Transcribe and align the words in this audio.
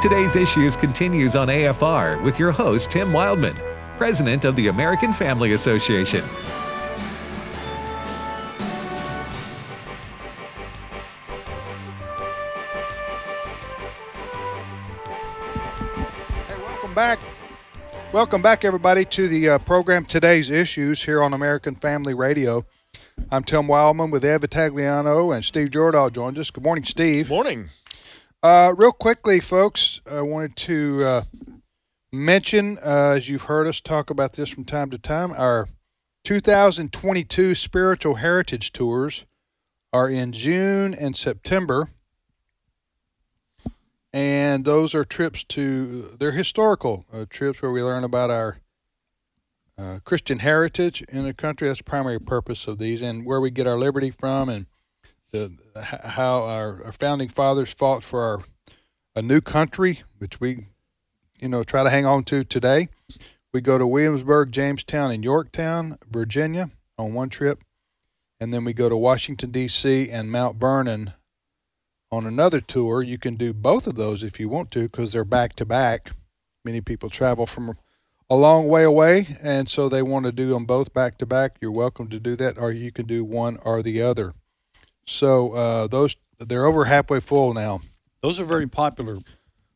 Today's 0.00 0.34
Issues 0.34 0.76
continues 0.76 1.36
on 1.36 1.48
AFR 1.48 2.22
with 2.22 2.38
your 2.38 2.52
host, 2.52 2.90
Tim 2.90 3.12
Wildman, 3.12 3.54
President 3.98 4.46
of 4.46 4.56
the 4.56 4.68
American 4.68 5.12
Family 5.12 5.52
Association. 5.52 6.24
Hey, 16.48 16.56
welcome 16.64 16.94
back. 16.94 17.20
Welcome 18.12 18.40
back, 18.40 18.64
everybody, 18.64 19.04
to 19.04 19.28
the 19.28 19.50
uh, 19.50 19.58
program 19.58 20.06
Today's 20.06 20.48
Issues 20.48 21.02
here 21.02 21.22
on 21.22 21.34
American 21.34 21.74
Family 21.74 22.14
Radio. 22.14 22.64
I'm 23.30 23.44
Tim 23.44 23.68
Wildman 23.68 24.10
with 24.10 24.24
Ed 24.24 24.40
Vitagliano 24.40 25.34
and 25.34 25.44
Steve 25.44 25.68
Jordahl 25.68 26.10
joins 26.10 26.38
us. 26.38 26.50
Good 26.50 26.64
morning, 26.64 26.84
Steve. 26.84 27.28
Good 27.28 27.34
Morning. 27.34 27.68
Uh, 28.42 28.72
real 28.74 28.92
quickly, 28.92 29.38
folks, 29.38 30.00
I 30.10 30.22
wanted 30.22 30.56
to 30.56 31.04
uh, 31.04 31.22
mention, 32.10 32.78
uh, 32.78 33.12
as 33.16 33.28
you've 33.28 33.42
heard 33.42 33.66
us 33.66 33.82
talk 33.82 34.08
about 34.08 34.32
this 34.32 34.48
from 34.48 34.64
time 34.64 34.88
to 34.90 34.98
time, 34.98 35.32
our 35.32 35.68
2022 36.24 37.54
Spiritual 37.54 38.14
Heritage 38.14 38.72
Tours 38.72 39.26
are 39.92 40.08
in 40.08 40.32
June 40.32 40.94
and 40.94 41.14
September. 41.14 41.90
And 44.10 44.64
those 44.64 44.94
are 44.94 45.04
trips 45.04 45.44
to, 45.44 46.16
they're 46.18 46.32
historical 46.32 47.04
uh, 47.12 47.26
trips 47.28 47.60
where 47.60 47.70
we 47.70 47.82
learn 47.82 48.04
about 48.04 48.30
our 48.30 48.56
uh, 49.76 49.98
Christian 50.04 50.38
heritage 50.38 51.02
in 51.02 51.24
the 51.24 51.34
country. 51.34 51.68
That's 51.68 51.80
the 51.80 51.84
primary 51.84 52.18
purpose 52.18 52.66
of 52.66 52.78
these 52.78 53.02
and 53.02 53.26
where 53.26 53.40
we 53.40 53.50
get 53.50 53.66
our 53.66 53.76
liberty 53.76 54.10
from 54.10 54.48
and 54.48 54.64
the 55.30 55.56
how 55.74 56.42
our, 56.42 56.84
our 56.84 56.92
founding 56.92 57.28
fathers 57.28 57.72
fought 57.72 58.02
for 58.02 58.22
our 58.22 58.40
a 59.16 59.22
new 59.22 59.40
country, 59.40 60.02
which 60.18 60.40
we, 60.40 60.66
you 61.40 61.48
know, 61.48 61.64
try 61.64 61.82
to 61.82 61.90
hang 61.90 62.06
on 62.06 62.22
to 62.24 62.44
today. 62.44 62.88
We 63.52 63.60
go 63.60 63.76
to 63.76 63.86
Williamsburg, 63.86 64.52
Jamestown, 64.52 65.10
and 65.10 65.24
Yorktown, 65.24 65.96
Virginia, 66.08 66.70
on 66.96 67.14
one 67.14 67.28
trip, 67.28 67.60
and 68.38 68.52
then 68.54 68.64
we 68.64 68.72
go 68.72 68.88
to 68.88 68.96
Washington 68.96 69.50
D.C. 69.50 70.08
and 70.08 70.30
Mount 70.30 70.56
Vernon 70.56 71.14
on 72.12 72.26
another 72.26 72.60
tour. 72.60 73.02
You 73.02 73.18
can 73.18 73.34
do 73.34 73.52
both 73.52 73.86
of 73.86 73.96
those 73.96 74.22
if 74.22 74.38
you 74.38 74.48
want 74.48 74.70
to, 74.72 74.82
because 74.82 75.12
they're 75.12 75.24
back 75.24 75.56
to 75.56 75.64
back. 75.64 76.12
Many 76.64 76.80
people 76.80 77.10
travel 77.10 77.46
from 77.46 77.76
a 78.28 78.36
long 78.36 78.68
way 78.68 78.84
away, 78.84 79.26
and 79.42 79.68
so 79.68 79.88
they 79.88 80.02
want 80.02 80.26
to 80.26 80.32
do 80.32 80.50
them 80.50 80.64
both 80.64 80.94
back 80.94 81.18
to 81.18 81.26
back. 81.26 81.56
You're 81.60 81.72
welcome 81.72 82.08
to 82.08 82.20
do 82.20 82.36
that, 82.36 82.58
or 82.58 82.70
you 82.70 82.92
can 82.92 83.06
do 83.06 83.24
one 83.24 83.58
or 83.64 83.82
the 83.82 84.00
other. 84.02 84.34
So 85.10 85.52
uh, 85.52 85.86
those 85.88 86.14
they're 86.38 86.66
over 86.66 86.84
halfway 86.84 87.20
full 87.20 87.52
now. 87.52 87.80
Those 88.22 88.38
are 88.38 88.44
very 88.44 88.68
popular 88.68 89.18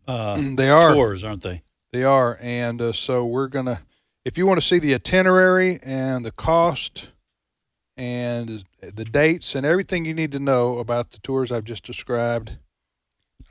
uh, 0.07 0.41
They 0.57 0.71
are. 0.71 0.95
tours, 0.95 1.25
aren't 1.25 1.43
they? 1.43 1.63
They 1.93 2.05
are, 2.05 2.39
and 2.41 2.81
uh, 2.81 2.93
so 2.93 3.27
we're 3.27 3.49
gonna. 3.49 3.83
If 4.25 4.39
you 4.39 4.47
want 4.47 4.61
to 4.61 4.67
see 4.67 4.79
the 4.79 4.95
itinerary 4.95 5.79
and 5.83 6.25
the 6.25 6.31
cost 6.31 7.11
and 7.97 8.65
the 8.81 9.05
dates 9.05 9.55
and 9.55 9.67
everything 9.67 10.05
you 10.05 10.15
need 10.15 10.33
to 10.33 10.39
know 10.39 10.79
about 10.79 11.11
the 11.11 11.19
tours 11.19 11.53
I've 11.53 11.65
just 11.65 11.85
described, 11.85 12.53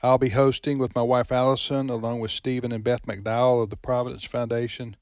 I'll 0.01 0.17
be 0.17 0.29
hosting 0.29 0.79
with 0.79 0.95
my 0.95 1.01
wife 1.01 1.31
Allison, 1.31 1.89
along 1.89 2.21
with 2.21 2.31
Stephen 2.31 2.71
and 2.71 2.83
Beth 2.83 3.03
McDowell 3.03 3.61
of 3.61 3.69
the 3.69 3.77
Providence 3.77 4.23
Foundation. 4.23 4.95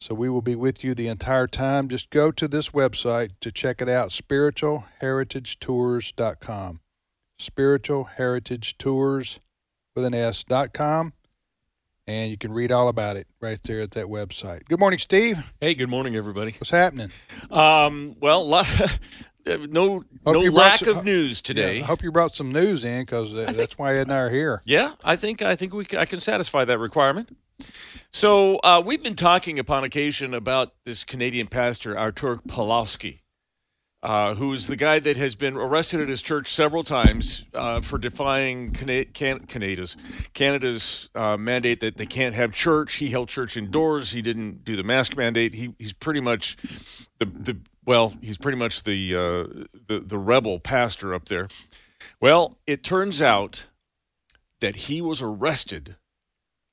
So 0.00 0.14
we 0.14 0.28
will 0.28 0.42
be 0.42 0.54
with 0.54 0.84
you 0.84 0.94
the 0.94 1.08
entire 1.08 1.46
time. 1.46 1.88
Just 1.88 2.10
go 2.10 2.30
to 2.30 2.46
this 2.46 2.70
website 2.70 3.30
to 3.40 3.50
check 3.50 3.80
it 3.80 3.88
out 3.88 4.10
spiritualheritagetours.com. 4.10 6.80
Spiritualheritagetours 7.40 9.38
with 9.94 10.04
an 10.04 10.14
S 10.14 10.44
dot 10.44 10.72
com. 10.72 11.12
And 12.06 12.30
you 12.30 12.38
can 12.38 12.52
read 12.52 12.70
all 12.70 12.86
about 12.88 13.16
it 13.16 13.26
right 13.40 13.60
there 13.64 13.80
at 13.80 13.90
that 13.92 14.06
website. 14.06 14.66
Good 14.68 14.78
morning, 14.78 14.98
Steve. 15.00 15.38
Hey, 15.60 15.74
good 15.74 15.88
morning, 15.88 16.14
everybody. 16.14 16.52
What's 16.52 16.70
happening? 16.70 17.10
Um, 17.50 18.14
well, 18.20 18.46
lot, 18.46 18.68
no 19.46 20.04
Hope 20.24 20.24
no 20.24 20.40
lack 20.40 20.78
some- 20.78 20.98
of 20.98 21.04
news 21.04 21.40
today. 21.40 21.78
Yeah, 21.78 21.82
I 21.84 21.86
hope 21.86 22.04
you 22.04 22.12
brought 22.12 22.36
some 22.36 22.52
news 22.52 22.84
in 22.84 23.00
because 23.02 23.32
that's 23.34 23.76
why 23.76 23.94
Ed 23.94 24.02
and 24.02 24.12
I 24.12 24.18
are 24.20 24.30
here. 24.30 24.62
Yeah, 24.66 24.92
I 25.02 25.16
think 25.16 25.42
I 25.42 25.56
think 25.56 25.74
we 25.74 25.84
I 25.98 26.04
can 26.04 26.20
satisfy 26.20 26.64
that 26.64 26.78
requirement. 26.78 27.36
So 28.16 28.56
uh, 28.64 28.82
we've 28.82 29.02
been 29.02 29.14
talking 29.14 29.58
upon 29.58 29.84
occasion 29.84 30.32
about 30.32 30.72
this 30.86 31.04
Canadian 31.04 31.48
pastor 31.48 31.98
Artur 31.98 32.36
Pawlowski, 32.48 33.18
uh, 34.02 34.34
who's 34.36 34.68
the 34.68 34.74
guy 34.74 34.98
that 35.00 35.18
has 35.18 35.34
been 35.34 35.54
arrested 35.54 36.00
at 36.00 36.08
his 36.08 36.22
church 36.22 36.50
several 36.50 36.82
times 36.82 37.44
uh, 37.52 37.82
for 37.82 37.98
defying 37.98 38.70
Can- 38.70 39.04
Canada's 39.12 39.98
Canada's 40.32 41.10
uh, 41.14 41.36
mandate 41.36 41.80
that 41.80 41.98
they 41.98 42.06
can't 42.06 42.34
have 42.34 42.52
church. 42.52 42.94
He 42.94 43.10
held 43.10 43.28
church 43.28 43.54
indoors. 43.54 44.12
He 44.12 44.22
didn't 44.22 44.64
do 44.64 44.76
the 44.76 44.82
mask 44.82 45.14
mandate. 45.14 45.52
He, 45.52 45.74
he's 45.78 45.92
pretty 45.92 46.20
much 46.20 46.56
the 47.18 47.26
the 47.26 47.58
well, 47.84 48.14
he's 48.22 48.38
pretty 48.38 48.56
much 48.56 48.84
the 48.84 49.14
uh, 49.14 49.66
the 49.88 50.00
the 50.00 50.16
rebel 50.16 50.58
pastor 50.58 51.12
up 51.12 51.26
there. 51.26 51.48
Well, 52.18 52.56
it 52.66 52.82
turns 52.82 53.20
out 53.20 53.66
that 54.60 54.76
he 54.76 55.02
was 55.02 55.20
arrested 55.20 55.96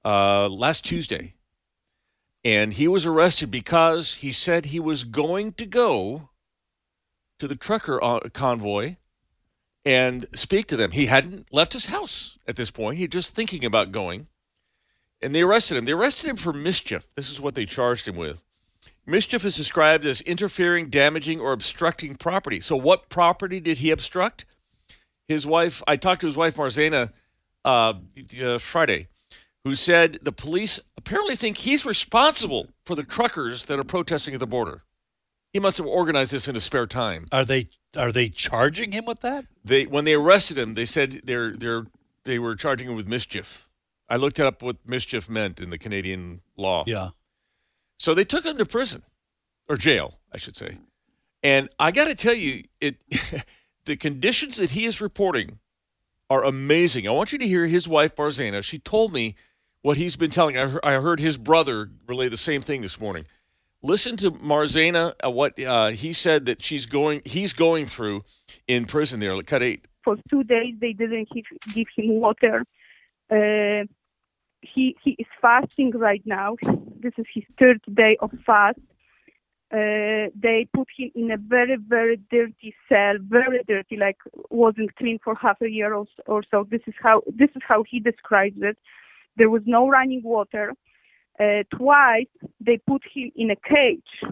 uh, 0.06 0.50
last 0.50 0.86
Tuesday. 0.86 1.36
And 2.44 2.74
he 2.74 2.88
was 2.88 3.06
arrested 3.06 3.50
because 3.50 4.16
he 4.16 4.32
said 4.32 4.66
he 4.66 4.80
was 4.80 5.04
going 5.04 5.54
to 5.54 5.66
go 5.66 6.30
to 7.40 7.48
the 7.48 7.56
trucker 7.56 8.04
uh, 8.04 8.20
convoy 8.34 8.98
and 9.86 10.28
speak 10.34 10.68
to 10.68 10.78
them. 10.78 10.92
He 10.92 11.08
hadn't 11.08 11.54
left 11.54 11.74
his 11.74 11.88
house 11.88 12.38
at 12.48 12.56
this 12.56 12.72
point. 12.72 12.98
He 12.98 13.06
was 13.06 13.12
just 13.12 13.36
thinking 13.36 13.66
about 13.66 13.92
going. 13.92 14.28
And 15.22 15.34
they 15.34 15.42
arrested 15.42 15.78
him. 15.78 15.86
They 15.86 15.94
arrested 15.94 16.30
him 16.30 16.36
for 16.36 16.52
mischief. 16.52 17.08
This 17.16 17.32
is 17.32 17.40
what 17.40 17.56
they 17.56 17.66
charged 17.66 18.08
him 18.08 18.18
with. 18.18 18.44
Mischief 19.06 19.44
is 19.44 19.56
described 19.56 20.06
as 20.06 20.22
interfering, 20.22 20.90
damaging, 20.90 21.40
or 21.40 21.52
obstructing 21.52 22.16
property. 22.16 22.62
So, 22.62 22.76
what 22.76 23.10
property 23.10 23.60
did 23.60 23.80
he 23.80 23.92
obstruct? 23.92 24.46
His 25.28 25.46
wife, 25.46 25.82
I 25.88 25.98
talked 25.98 26.22
to 26.22 26.28
his 26.28 26.38
wife, 26.38 26.56
Marzena, 26.56 27.12
uh, 27.66 27.94
uh, 28.42 28.58
Friday, 28.60 29.08
who 29.64 29.76
said 29.76 30.20
the 30.22 30.32
police 30.32 30.80
apparently 30.98 31.36
think 31.36 31.60
he's 31.60 31.86
responsible 31.86 32.68
for 32.86 32.96
the 32.96 33.04
truckers 33.04 33.66
that 33.66 33.80
are 33.80 33.84
protesting 33.84 34.34
at 34.34 34.40
the 34.40 34.48
border. 34.48 34.84
He 35.52 35.60
must 35.60 35.78
have 35.78 35.88
organized 35.88 36.34
this 36.34 36.48
in 36.48 36.56
his 36.56 36.64
spare 36.64 36.88
time. 36.88 37.28
Are 37.32 37.46
they 37.46 37.68
are 37.96 38.12
they 38.12 38.30
charging 38.30 38.92
him 38.92 39.06
with 39.06 39.22
that? 39.22 39.46
They 39.64 39.86
when 39.86 40.04
they 40.06 40.16
arrested 40.16 40.58
him, 40.58 40.74
they 40.74 40.86
said 40.86 41.22
they're 41.24 41.56
they're 41.56 41.86
they 42.26 42.40
were 42.40 42.56
charging 42.56 42.90
him 42.90 42.96
with 42.96 43.08
mischief. 43.08 43.70
I 44.10 44.16
looked 44.16 44.40
up 44.40 44.62
what 44.62 44.78
mischief 44.86 45.30
meant 45.30 45.62
in 45.62 45.70
the 45.70 45.78
Canadian 45.78 46.42
law. 46.58 46.84
Yeah. 46.88 47.10
So 48.00 48.14
they 48.14 48.26
took 48.26 48.46
him 48.46 48.58
to 48.58 48.66
prison 48.66 49.04
or 49.70 49.78
jail, 49.78 50.20
I 50.32 50.38
should 50.38 50.56
say. 50.56 50.78
And 51.42 51.70
I 51.80 51.92
got 51.92 52.06
to 52.06 52.16
tell 52.16 52.34
you, 52.34 52.64
it 52.82 52.98
the 53.86 53.96
conditions 53.96 54.58
that 54.58 54.72
he 54.72 54.86
is 54.86 55.00
reporting 55.00 55.60
are 56.30 56.44
amazing. 56.44 57.08
I 57.08 57.12
want 57.12 57.32
you 57.32 57.38
to 57.38 57.48
hear 57.48 57.68
his 57.68 57.88
wife 57.88 58.16
Marzena. 58.16 58.64
She 58.64 58.80
told 58.80 59.14
me 59.14 59.36
what 59.84 59.98
he's 59.98 60.16
been 60.16 60.32
telling. 60.32 60.58
I 60.58 60.94
heard, 60.94 61.20
his 61.20 61.38
brother 61.38 61.92
relay 62.08 62.30
the 62.30 62.38
same 62.38 62.62
thing 62.62 62.82
this 62.82 63.00
morning. 63.00 63.26
Listen 63.84 64.16
to 64.18 64.32
Marzena, 64.32 65.14
uh, 65.24 65.30
what 65.30 65.62
uh, 65.62 65.90
he 65.90 66.14
said 66.14 66.46
that 66.46 66.64
she's 66.64 66.88
going, 66.88 67.22
he's 67.26 67.54
going 67.54 67.86
through 67.86 68.24
in 68.68 68.86
prison 68.86 69.20
there. 69.20 69.40
Cut 69.44 69.62
eight. 69.62 69.86
for 70.04 70.18
two 70.30 70.44
days 70.44 70.76
they 70.80 70.94
didn't 70.94 71.30
give, 71.34 71.46
give 71.74 71.88
him 71.96 72.20
water. 72.20 72.64
Uh, 73.32 73.86
he 74.62 74.96
he 75.04 75.12
is 75.20 75.28
fasting 75.42 75.92
right 75.92 76.22
now. 76.26 76.56
This 77.02 77.14
is 77.18 77.26
his 77.34 77.44
third 77.60 77.82
day 77.94 78.18
of 78.22 78.32
fast. 78.46 78.80
Uh, 79.74 80.30
they 80.40 80.68
put 80.74 80.88
him 80.96 81.12
in 81.16 81.32
a 81.32 81.38
very 81.38 81.78
very 81.78 82.18
dirty 82.32 82.74
cell, 82.88 83.16
very 83.22 83.62
dirty, 83.68 83.98
like 83.98 84.18
wasn't 84.50 84.96
clean 84.96 85.20
for 85.24 85.36
half 85.36 85.60
a 85.62 85.70
year 85.70 85.94
or, 85.94 86.06
or 86.28 86.44
so. 86.50 86.66
This 86.70 86.82
is 86.88 86.94
how 87.02 87.24
this 87.28 87.50
is 87.56 87.62
how 87.68 87.84
he 87.90 88.00
describes 88.00 88.58
it. 88.62 88.78
There 89.38 89.50
was 89.50 89.64
no 89.66 89.88
running 89.88 90.24
water. 90.24 90.74
Uh, 91.40 91.64
twice 91.76 92.28
they 92.60 92.78
put 92.78 93.02
him 93.12 93.32
in 93.36 93.50
a 93.50 93.56
cage. 93.56 94.24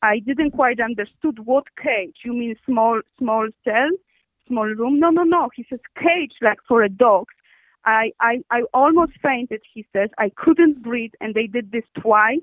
I 0.00 0.20
didn't 0.20 0.52
quite 0.52 0.80
understood 0.80 1.38
what 1.44 1.64
cage. 1.82 2.16
You 2.24 2.32
mean 2.32 2.56
small 2.66 3.00
small 3.18 3.48
cell? 3.62 3.90
small 4.46 4.66
room. 4.66 4.98
No, 5.00 5.10
no, 5.10 5.22
no. 5.22 5.48
He 5.54 5.66
says 5.68 5.80
cage 6.00 6.34
like 6.40 6.58
for 6.66 6.82
a 6.82 6.88
dog. 6.88 7.26
I, 7.84 8.12
I, 8.20 8.42
I 8.50 8.62
almost 8.72 9.12
fainted. 9.22 9.60
He 9.72 9.86
says 9.92 10.10
I 10.18 10.30
couldn't 10.36 10.82
breathe, 10.82 11.12
and 11.20 11.34
they 11.34 11.46
did 11.46 11.70
this 11.70 11.84
twice. 11.98 12.40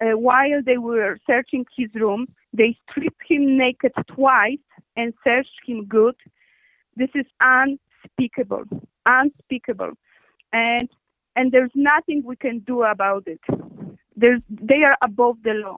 Uh, 0.00 0.18
while 0.18 0.60
they 0.64 0.78
were 0.78 1.18
searching 1.26 1.64
his 1.76 1.88
room, 1.94 2.26
they 2.52 2.76
stripped 2.88 3.22
him 3.28 3.56
naked 3.56 3.92
twice 4.08 4.58
and 4.96 5.14
searched 5.22 5.60
him 5.64 5.86
good. 5.86 6.16
This 6.96 7.10
is 7.14 7.26
unspeakable, 7.40 8.64
unspeakable, 9.06 9.92
and 10.52 10.88
and 11.36 11.52
there's 11.52 11.70
nothing 11.74 12.22
we 12.24 12.36
can 12.36 12.60
do 12.60 12.82
about 12.84 13.24
it. 13.26 13.40
There's, 14.16 14.40
they 14.50 14.82
are 14.84 14.96
above 15.02 15.36
the 15.44 15.52
law. 15.54 15.76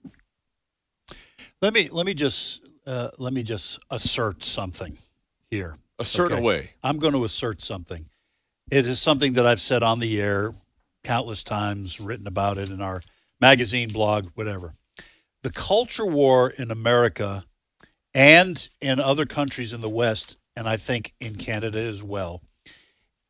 Let 1.63 1.75
me 1.75 1.89
let 1.91 2.07
me 2.07 2.15
just 2.15 2.63
uh, 2.87 3.11
let 3.19 3.33
me 3.33 3.43
just 3.43 3.79
assert 3.91 4.45
something 4.45 4.99
here. 5.51 5.77
A 5.99 6.05
certain 6.05 6.39
Okay. 6.39 6.43
way. 6.43 6.71
I'm 6.83 6.99
going 6.99 7.15
to 7.15 7.25
assert 7.25 7.63
something. 7.63 8.07
it 8.71 8.87
is 8.87 9.01
something 9.01 9.35
that 9.35 9.47
I've 9.47 9.61
said 9.61 9.83
on 9.83 10.01
the 10.01 10.21
air 10.21 10.55
countless 11.05 11.45
times, 11.45 12.01
written 12.01 12.27
about 12.27 12.59
it 12.59 12.71
in 12.71 12.81
our 12.83 13.03
magazine, 13.41 13.89
blog, 13.89 14.29
whatever. 14.35 14.75
The 15.43 15.51
culture 15.53 16.07
war 16.07 16.51
in 16.51 16.71
America 16.71 17.45
and 18.15 18.69
in 18.81 18.99
other 19.01 19.27
countries 19.27 19.73
in 19.73 19.81
the 19.83 19.89
West, 19.89 20.37
and 20.57 20.69
I 20.69 20.77
think 20.77 21.15
in 21.21 21.37
Canada 21.37 21.79
as 21.81 22.03
well, 22.03 22.43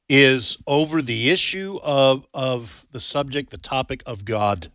is 0.08 0.56
over 0.66 1.02
the 1.02 1.30
issue 1.30 1.78
of, 1.82 2.26
of 2.32 2.86
the 2.92 3.00
subject, 3.00 3.50
the 3.50 3.58
topic 3.58 4.02
of 4.06 4.24
God. 4.24 4.70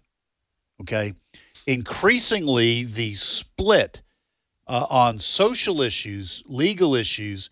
Okay. 0.81 1.13
Increasingly, 1.67 2.83
the 2.83 3.13
split 3.13 4.01
uh, 4.67 4.87
on 4.89 5.19
social 5.19 5.81
issues, 5.81 6.43
legal 6.47 6.95
issues, 6.95 7.49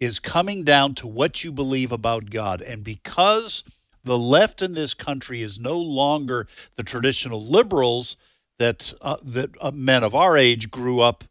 is 0.00 0.18
coming 0.18 0.64
down 0.64 0.94
to 0.94 1.06
what 1.06 1.44
you 1.44 1.52
believe 1.52 1.92
about 1.92 2.30
God. 2.30 2.62
And 2.62 2.82
because 2.82 3.62
the 4.02 4.18
left 4.18 4.62
in 4.62 4.72
this 4.72 4.94
country 4.94 5.42
is 5.42 5.58
no 5.58 5.78
longer 5.78 6.46
the 6.76 6.82
traditional 6.82 7.44
liberals 7.44 8.16
that 8.58 8.92
uh, 9.00 9.16
that 9.24 9.50
uh, 9.60 9.70
men 9.70 10.02
of 10.02 10.14
our 10.14 10.36
age 10.36 10.70
grew 10.70 11.00
up 11.00 11.24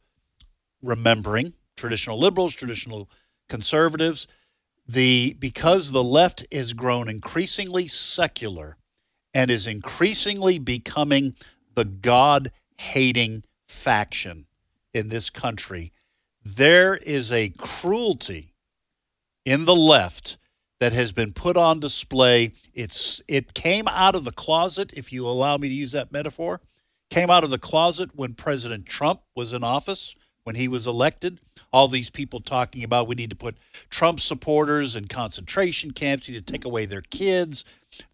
remembering, 0.81 1.54
traditional 1.75 2.19
liberals, 2.19 2.56
traditional 2.56 3.10
conservatives, 3.48 4.28
the 4.89 5.36
because 5.38 5.91
the 5.91 6.03
left 6.03 6.45
has 6.51 6.74
grown 6.74 7.07
increasingly 7.07 7.88
secular 7.88 8.75
and 9.36 9.51
is 9.51 9.68
increasingly 9.68 10.57
becoming 10.57 11.36
the 11.75 11.86
God 11.86 12.51
hating 12.77 13.44
faction 13.68 14.47
in 14.91 15.09
this 15.09 15.30
country, 15.30 15.94
there 16.44 16.95
is 16.95 17.31
a 17.31 17.50
cruelty 17.50 18.56
in 19.45 19.65
the 19.65 19.75
left 19.75 20.38
that 20.80 20.94
has 20.94 21.12
been 21.12 21.33
put 21.33 21.56
on 21.56 21.80
display. 21.80 22.53
It's 22.74 23.21
it 23.27 23.53
came 23.53 23.88
out 23.89 24.15
of 24.15 24.24
the 24.24 24.31
closet, 24.31 24.91
if 24.95 25.13
you 25.13 25.27
allow 25.27 25.57
me 25.57 25.69
to 25.69 25.75
use 25.75 25.91
that 25.91 26.12
metaphor, 26.12 26.62
came 27.12 27.30
out 27.30 27.44
of 27.44 27.51
the 27.51 27.59
closet 27.59 28.15
when 28.15 28.33
President 28.33 28.88
Trump 28.88 29.21
was 29.36 29.53
in 29.53 29.63
office, 29.63 30.15
when 30.50 30.56
he 30.56 30.68
was 30.68 30.88
elected. 30.88 31.40
All 31.72 31.88
these 31.88 32.10
people 32.10 32.40
talking 32.40 32.84
about 32.84 33.07
we 33.07 33.13
need 33.13 33.30
to 33.30 33.36
put 33.36 33.56
Trump 33.92 34.19
supporters 34.19 34.96
in 34.96 35.07
concentration 35.07 35.92
camps, 35.92 36.28
we 36.28 36.34
need 36.34 36.48
to 36.48 36.51
take 36.51 36.66
away 36.66 36.88
their 36.88 37.04
kids. 37.04 37.63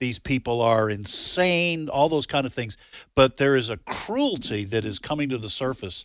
These 0.02 0.20
people 0.20 0.62
are 0.62 0.90
insane, 0.90 1.88
all 1.88 2.10
those 2.10 2.28
kind 2.28 2.46
of 2.46 2.54
things. 2.54 2.76
But 3.16 3.38
there 3.38 3.56
is 3.56 3.70
a 3.70 3.78
cruelty 3.78 4.66
that 4.66 4.84
is 4.84 5.00
coming 5.00 5.30
to 5.30 5.38
the 5.38 5.48
surface, 5.48 6.04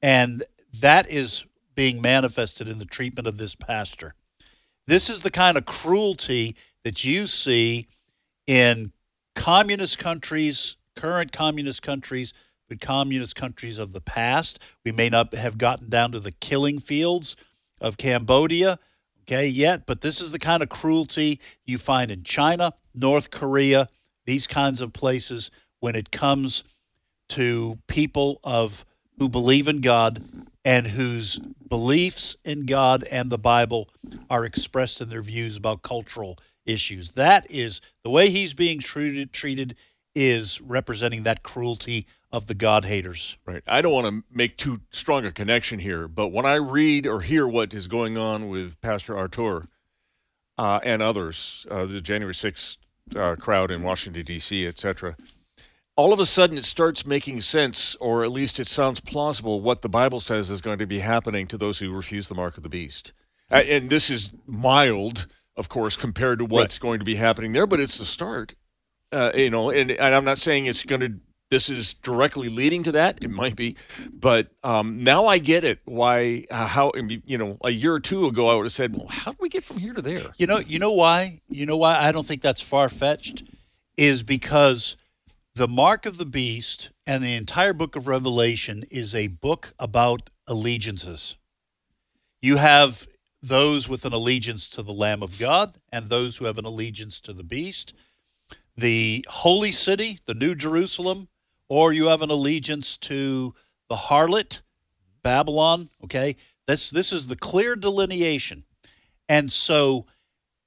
and 0.00 0.44
that 0.80 1.10
is 1.10 1.44
being 1.74 2.00
manifested 2.00 2.70
in 2.70 2.78
the 2.78 2.86
treatment 2.86 3.28
of 3.28 3.36
this 3.36 3.54
pastor. 3.54 4.14
This 4.86 5.10
is 5.10 5.20
the 5.20 5.30
kind 5.30 5.58
of 5.58 5.66
cruelty 5.66 6.56
that 6.84 7.04
you 7.04 7.26
see 7.26 7.86
in 8.46 8.92
communist 9.34 9.98
countries, 9.98 10.78
current 10.94 11.32
communist 11.32 11.82
countries, 11.82 12.32
but 12.68 12.80
communist 12.80 13.36
countries 13.36 13.78
of 13.78 13.92
the 13.92 14.00
past. 14.00 14.58
We 14.84 14.92
may 14.92 15.08
not 15.08 15.34
have 15.34 15.58
gotten 15.58 15.88
down 15.88 16.12
to 16.12 16.20
the 16.20 16.32
killing 16.32 16.78
fields 16.78 17.36
of 17.80 17.96
Cambodia, 17.96 18.78
okay, 19.22 19.46
yet, 19.46 19.86
but 19.86 20.00
this 20.00 20.20
is 20.20 20.32
the 20.32 20.38
kind 20.38 20.62
of 20.62 20.68
cruelty 20.68 21.40
you 21.64 21.78
find 21.78 22.10
in 22.10 22.22
China, 22.22 22.72
North 22.94 23.30
Korea, 23.30 23.88
these 24.24 24.46
kinds 24.46 24.80
of 24.80 24.92
places 24.92 25.50
when 25.80 25.94
it 25.94 26.10
comes 26.10 26.64
to 27.28 27.78
people 27.86 28.40
of 28.44 28.84
who 29.18 29.28
believe 29.28 29.68
in 29.68 29.80
God 29.80 30.22
and 30.64 30.88
whose 30.88 31.38
beliefs 31.38 32.36
in 32.44 32.66
God 32.66 33.04
and 33.04 33.30
the 33.30 33.38
Bible 33.38 33.88
are 34.28 34.44
expressed 34.44 35.00
in 35.00 35.08
their 35.08 35.22
views 35.22 35.56
about 35.56 35.82
cultural 35.82 36.38
issues. 36.64 37.12
That 37.12 37.50
is 37.50 37.80
the 38.02 38.10
way 38.10 38.30
he's 38.30 38.52
being 38.52 38.80
treated 38.80 39.32
treated 39.32 39.76
is 40.14 40.60
representing 40.60 41.22
that 41.22 41.42
cruelty 41.42 42.06
of 42.36 42.46
the 42.46 42.54
God 42.54 42.84
haters. 42.84 43.38
Right. 43.46 43.62
I 43.66 43.80
don't 43.80 43.94
want 43.94 44.06
to 44.06 44.22
make 44.30 44.58
too 44.58 44.82
strong 44.90 45.24
a 45.24 45.32
connection 45.32 45.78
here, 45.78 46.06
but 46.06 46.28
when 46.28 46.44
I 46.44 46.56
read 46.56 47.06
or 47.06 47.22
hear 47.22 47.48
what 47.48 47.72
is 47.72 47.88
going 47.88 48.18
on 48.18 48.50
with 48.50 48.78
Pastor 48.82 49.16
Artur 49.16 49.68
uh, 50.58 50.80
and 50.82 51.00
others, 51.00 51.66
uh, 51.70 51.86
the 51.86 52.02
January 52.02 52.34
6th 52.34 52.76
uh, 53.16 53.36
crowd 53.36 53.70
in 53.70 53.82
Washington, 53.82 54.22
D.C., 54.22 54.66
etc., 54.66 55.16
all 55.96 56.12
of 56.12 56.20
a 56.20 56.26
sudden 56.26 56.58
it 56.58 56.66
starts 56.66 57.06
making 57.06 57.40
sense, 57.40 57.94
or 58.00 58.22
at 58.22 58.30
least 58.30 58.60
it 58.60 58.66
sounds 58.66 59.00
plausible, 59.00 59.62
what 59.62 59.80
the 59.80 59.88
Bible 59.88 60.20
says 60.20 60.50
is 60.50 60.60
going 60.60 60.78
to 60.78 60.86
be 60.86 60.98
happening 60.98 61.46
to 61.46 61.56
those 61.56 61.78
who 61.78 61.90
refuse 61.90 62.28
the 62.28 62.34
mark 62.34 62.58
of 62.58 62.62
the 62.62 62.68
beast. 62.68 63.14
Uh, 63.50 63.62
and 63.66 63.88
this 63.88 64.10
is 64.10 64.34
mild, 64.46 65.26
of 65.56 65.70
course, 65.70 65.96
compared 65.96 66.40
to 66.40 66.44
what's 66.44 66.76
right. 66.76 66.82
going 66.82 66.98
to 66.98 67.06
be 67.06 67.14
happening 67.14 67.52
there, 67.52 67.66
but 67.66 67.80
it's 67.80 67.96
the 67.96 68.04
start. 68.04 68.54
Uh, 69.10 69.30
you 69.34 69.48
know, 69.48 69.70
and, 69.70 69.90
and 69.90 70.14
I'm 70.14 70.24
not 70.26 70.36
saying 70.36 70.66
it's 70.66 70.84
going 70.84 71.00
to. 71.00 71.14
This 71.48 71.70
is 71.70 71.94
directly 71.94 72.48
leading 72.48 72.82
to 72.84 72.92
that. 72.92 73.18
It 73.22 73.30
might 73.30 73.54
be, 73.54 73.76
but 74.12 74.48
um, 74.64 75.04
now 75.04 75.26
I 75.26 75.38
get 75.38 75.62
it. 75.62 75.78
Why? 75.84 76.44
Uh, 76.50 76.66
how? 76.66 76.90
You 77.24 77.38
know, 77.38 77.56
a 77.62 77.70
year 77.70 77.94
or 77.94 78.00
two 78.00 78.26
ago, 78.26 78.48
I 78.48 78.54
would 78.56 78.64
have 78.64 78.72
said, 78.72 78.96
"Well, 78.96 79.06
how 79.08 79.30
do 79.30 79.38
we 79.40 79.48
get 79.48 79.62
from 79.62 79.78
here 79.78 79.92
to 79.92 80.02
there?" 80.02 80.32
You 80.38 80.48
know, 80.48 80.58
you 80.58 80.80
know 80.80 80.90
why? 80.90 81.40
You 81.48 81.64
know 81.64 81.76
why 81.76 81.98
I 82.00 82.10
don't 82.10 82.26
think 82.26 82.42
that's 82.42 82.60
far 82.60 82.88
fetched, 82.88 83.44
is 83.96 84.24
because 84.24 84.96
the 85.54 85.68
Mark 85.68 86.04
of 86.04 86.18
the 86.18 86.26
Beast 86.26 86.90
and 87.06 87.22
the 87.22 87.34
entire 87.34 87.72
book 87.72 87.94
of 87.94 88.08
Revelation 88.08 88.84
is 88.90 89.14
a 89.14 89.28
book 89.28 89.72
about 89.78 90.30
allegiances. 90.48 91.36
You 92.42 92.56
have 92.56 93.06
those 93.40 93.88
with 93.88 94.04
an 94.04 94.12
allegiance 94.12 94.68
to 94.70 94.82
the 94.82 94.92
Lamb 94.92 95.22
of 95.22 95.38
God 95.38 95.76
and 95.92 96.08
those 96.08 96.36
who 96.36 96.46
have 96.46 96.58
an 96.58 96.64
allegiance 96.64 97.20
to 97.20 97.32
the 97.32 97.44
beast, 97.44 97.94
the 98.76 99.24
holy 99.28 99.70
city, 99.72 100.18
the 100.26 100.34
New 100.34 100.54
Jerusalem, 100.54 101.28
or 101.68 101.92
you 101.92 102.06
have 102.06 102.22
an 102.22 102.30
allegiance 102.30 102.96
to 102.98 103.54
the 103.88 103.96
harlot, 103.96 104.62
Babylon. 105.22 105.90
Okay, 106.04 106.36
this 106.66 106.90
this 106.90 107.12
is 107.12 107.26
the 107.26 107.36
clear 107.36 107.76
delineation, 107.76 108.64
and 109.28 109.50
so 109.50 110.06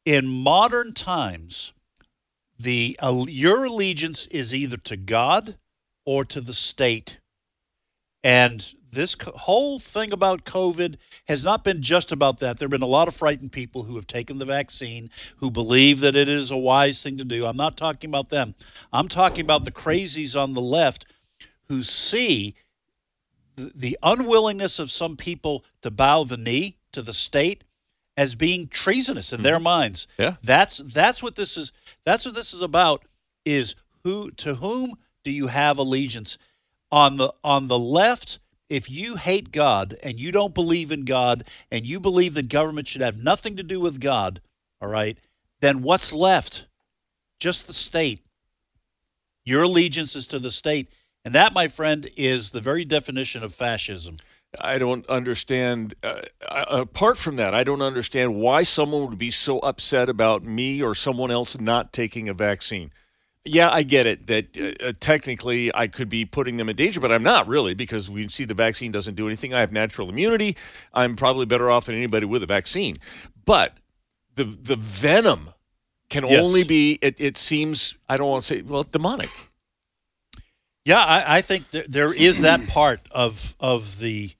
in 0.06 0.28
modern 0.28 0.94
times, 0.94 1.74
the 2.60 2.98
uh, 3.02 3.26
your 3.28 3.66
allegiance 3.66 4.28
is 4.28 4.54
either 4.54 4.78
to 4.78 4.98
God 4.98 5.58
or 6.06 6.26
to 6.26 6.42
the 6.42 6.54
state. 6.54 7.19
And 8.24 8.74
this 8.92 9.16
co- 9.16 9.32
whole 9.32 9.80
thing 9.80 10.12
about 10.12 10.46
COVID 10.46 10.96
has 11.28 11.44
not 11.44 11.64
been 11.64 11.82
just 11.82 12.12
about 12.12 12.40
that. 12.40 12.58
There 12.58 12.66
have 12.66 12.72
been 12.72 12.82
a 12.82 12.88
lot 12.88 13.08
of 13.08 13.16
frightened 13.16 13.52
people 13.52 13.84
who 13.84 13.96
have 13.96 14.08
taken 14.08 14.40
the 14.40 14.46
vaccine, 14.46 15.10
who 15.38 15.52
believe 15.52 16.00
that 16.02 16.16
it 16.16 16.28
is 16.28 16.52
a 16.52 16.58
wise 16.58 17.02
thing 17.02 17.18
to 17.18 17.24
do. 17.24 17.46
I'm 17.46 17.58
not 17.58 17.78
talking 17.78 18.10
about 18.10 18.30
them. 18.30 18.56
I'm 18.92 19.08
talking 19.08 19.42
about 19.42 19.66
the 19.66 19.72
crazies 19.72 20.40
on 20.40 20.54
the 20.54 20.62
left 20.62 21.06
who 21.68 21.84
see 21.84 22.56
the, 23.56 23.72
the 23.76 23.98
unwillingness 24.02 24.80
of 24.80 24.90
some 24.92 25.16
people 25.16 25.64
to 25.82 25.92
bow 25.92 26.24
the 26.24 26.38
knee 26.38 26.78
to 26.92 27.02
the 27.02 27.14
state 27.14 27.64
as 28.18 28.36
being 28.36 28.68
treasonous 28.68 29.32
in 29.32 29.38
mm-hmm. 29.38 29.44
their 29.44 29.60
minds. 29.60 30.08
Yeah. 30.18 30.36
That's 30.44 30.80
that's 30.80 31.24
what 31.24 31.36
this 31.36 31.58
is 31.58 31.72
that's 32.04 32.26
what 32.26 32.36
this 32.36 32.54
is 32.54 32.62
about 32.62 33.06
is 33.46 33.76
who 34.04 34.32
to 34.32 34.56
whom 34.56 34.96
do 35.24 35.32
you 35.32 35.48
have 35.48 35.78
allegiance? 35.78 36.38
On 36.92 37.18
the 37.18 37.34
on 37.44 37.68
the 37.68 37.80
left, 37.80 38.40
if 38.70 38.90
you 38.90 39.16
hate 39.16 39.52
God 39.52 39.98
and 40.04 40.20
you 40.20 40.32
don't 40.32 40.54
believe 40.54 40.92
in 40.92 41.06
God 41.06 41.44
and 41.72 41.86
you 41.86 42.00
believe 42.00 42.34
that 42.36 42.50
government 42.50 42.88
should 42.88 43.02
have 43.02 43.18
nothing 43.18 43.56
to 43.58 43.64
do 43.64 43.80
with 43.80 44.00
God, 44.00 44.42
all 44.82 44.90
right, 44.90 45.18
then 45.60 45.82
what's 45.82 46.14
left? 46.14 46.68
Just 47.40 47.68
the 47.68 47.74
state. 47.74 48.22
Your 49.46 49.64
allegiance 49.64 50.16
is 50.16 50.28
to 50.28 50.40
the 50.40 50.52
state. 50.52 50.90
And 51.26 51.36
that, 51.36 51.54
my 51.54 51.68
friend, 51.68 52.10
is 52.16 52.52
the 52.52 52.62
very 52.62 52.86
definition 52.86 53.44
of 53.44 53.54
fascism. 53.54 54.18
I 54.60 54.78
don't 54.78 55.08
understand. 55.08 55.94
Uh, 56.02 56.22
uh, 56.48 56.66
apart 56.70 57.18
from 57.18 57.36
that, 57.36 57.54
I 57.54 57.64
don't 57.64 57.82
understand 57.82 58.36
why 58.36 58.64
someone 58.64 59.08
would 59.08 59.18
be 59.18 59.32
so 59.32 59.60
upset 59.60 60.10
about 60.10 60.44
me 60.44 60.82
or 60.82 60.96
someone 60.96 61.30
else 61.30 61.60
not 61.60 61.94
taking 61.94 62.30
a 62.30 62.34
vaccine. 62.34 62.92
Yeah, 63.46 63.70
I 63.72 63.84
get 63.84 64.06
it 64.06 64.28
that 64.28 64.58
uh, 64.58 64.88
uh, 64.88 64.94
technically 65.00 65.74
I 65.74 65.88
could 65.88 66.10
be 66.10 66.26
putting 66.26 66.58
them 66.58 66.70
in 66.70 66.76
danger, 66.76 67.00
but 67.00 67.12
I'm 67.12 67.24
not 67.24 67.48
really 67.48 67.74
because 67.74 68.10
we 68.10 68.28
see 68.28 68.44
the 68.44 68.54
vaccine 68.54 68.92
doesn't 68.92 69.16
do 69.16 69.28
anything. 69.28 69.54
I 69.54 69.62
have 69.62 69.72
natural 69.72 70.10
immunity. 70.10 70.58
I'm 70.94 71.16
probably 71.16 71.46
better 71.46 71.72
off 71.72 71.86
than 71.86 71.96
anybody 71.96 72.26
with 72.26 72.44
a 72.44 72.46
vaccine. 72.46 72.96
But 73.46 73.78
the 74.36 74.44
the 74.44 74.76
venom 74.76 75.50
can 76.10 76.28
yes. 76.28 76.46
only 76.46 76.64
be. 76.64 77.00
It, 77.02 77.20
it 77.20 77.38
seems 77.38 77.96
I 78.10 78.18
don't 78.18 78.30
want 78.30 78.44
to 78.44 78.56
say 78.56 78.62
well 78.62 78.84
demonic. 78.84 79.30
Yeah, 80.86 81.04
I, 81.04 81.38
I 81.38 81.42
think 81.42 81.70
there, 81.70 81.86
there 81.88 82.14
is 82.14 82.42
that 82.42 82.68
part 82.68 83.02
of 83.12 83.56
of 83.60 84.00
the 84.00 84.32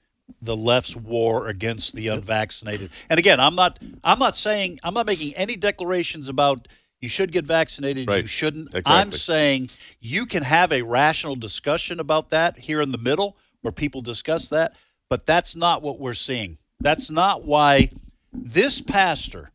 the 0.42 0.56
left's 0.56 0.96
war 0.96 1.48
against 1.48 1.94
the 1.94 2.08
unvaccinated. 2.08 2.92
And 3.10 3.18
again, 3.20 3.40
I'm 3.40 3.56
not 3.56 3.80
I'm 4.04 4.20
not 4.20 4.36
saying 4.36 4.80
I'm 4.84 4.94
not 4.94 5.06
making 5.06 5.36
any 5.36 5.56
declarations 5.56 6.30
about 6.30 6.68
you 7.02 7.10
should 7.10 7.32
get 7.32 7.46
vaccinated, 7.46 8.08
right. 8.08 8.22
you 8.22 8.28
shouldn't. 8.28 8.68
Exactly. 8.70 8.94
I'm 8.94 9.12
saying 9.12 9.70
you 10.00 10.26
can 10.26 10.44
have 10.44 10.72
a 10.72 10.82
rational 10.82 11.36
discussion 11.36 12.00
about 12.00 12.30
that 12.32 12.60
here 12.60 12.82
in 12.82 12.92
the 12.92 12.98
middle 12.98 13.38
where 13.62 13.72
people 13.72 14.02
discuss 14.02 14.50
that, 14.50 14.74
but 15.10 15.26
that's 15.26 15.56
not 15.56 15.82
what 15.82 16.00
we're 16.00 16.14
seeing. 16.14 16.58
That's 16.80 17.10
not 17.10 17.44
why 17.46 17.92
this 18.32 18.82
pastor 18.82 19.52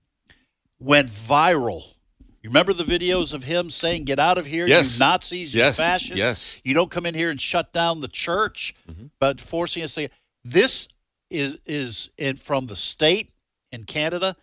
went 0.79 1.09
viral. 1.09 1.95
You 2.43 2.51
remember 2.51 2.75
the 2.75 2.85
videos 2.85 3.33
of 3.33 3.45
him 3.45 3.71
saying, 3.71 4.05
"Get 4.05 4.19
out 4.19 4.37
of 4.37 4.45
here, 4.45 4.67
Yes. 4.67 4.95
you 4.95 4.99
Nazis, 4.99 5.55
Yes. 5.55 5.79
you 5.79 5.85
fascists! 5.85 6.17
Yes. 6.17 6.61
You 6.63 6.75
don't 6.75 6.91
come 6.91 7.07
in 7.07 7.15
here 7.15 7.31
and 7.31 7.41
shut 7.41 7.73
down 7.73 8.03
the 8.03 8.09
church." 8.09 8.75
Mm-hmm. 8.91 9.07
But 9.19 9.41
forcing 9.41 9.83
us 9.83 9.95
to 9.95 10.11
this 10.45 10.89
is 11.31 11.57
is 11.65 12.11
in, 12.19 12.37
from 12.37 12.67
the 12.67 12.77
state 12.77 13.31
in 13.73 13.85
Canada. 13.85 14.37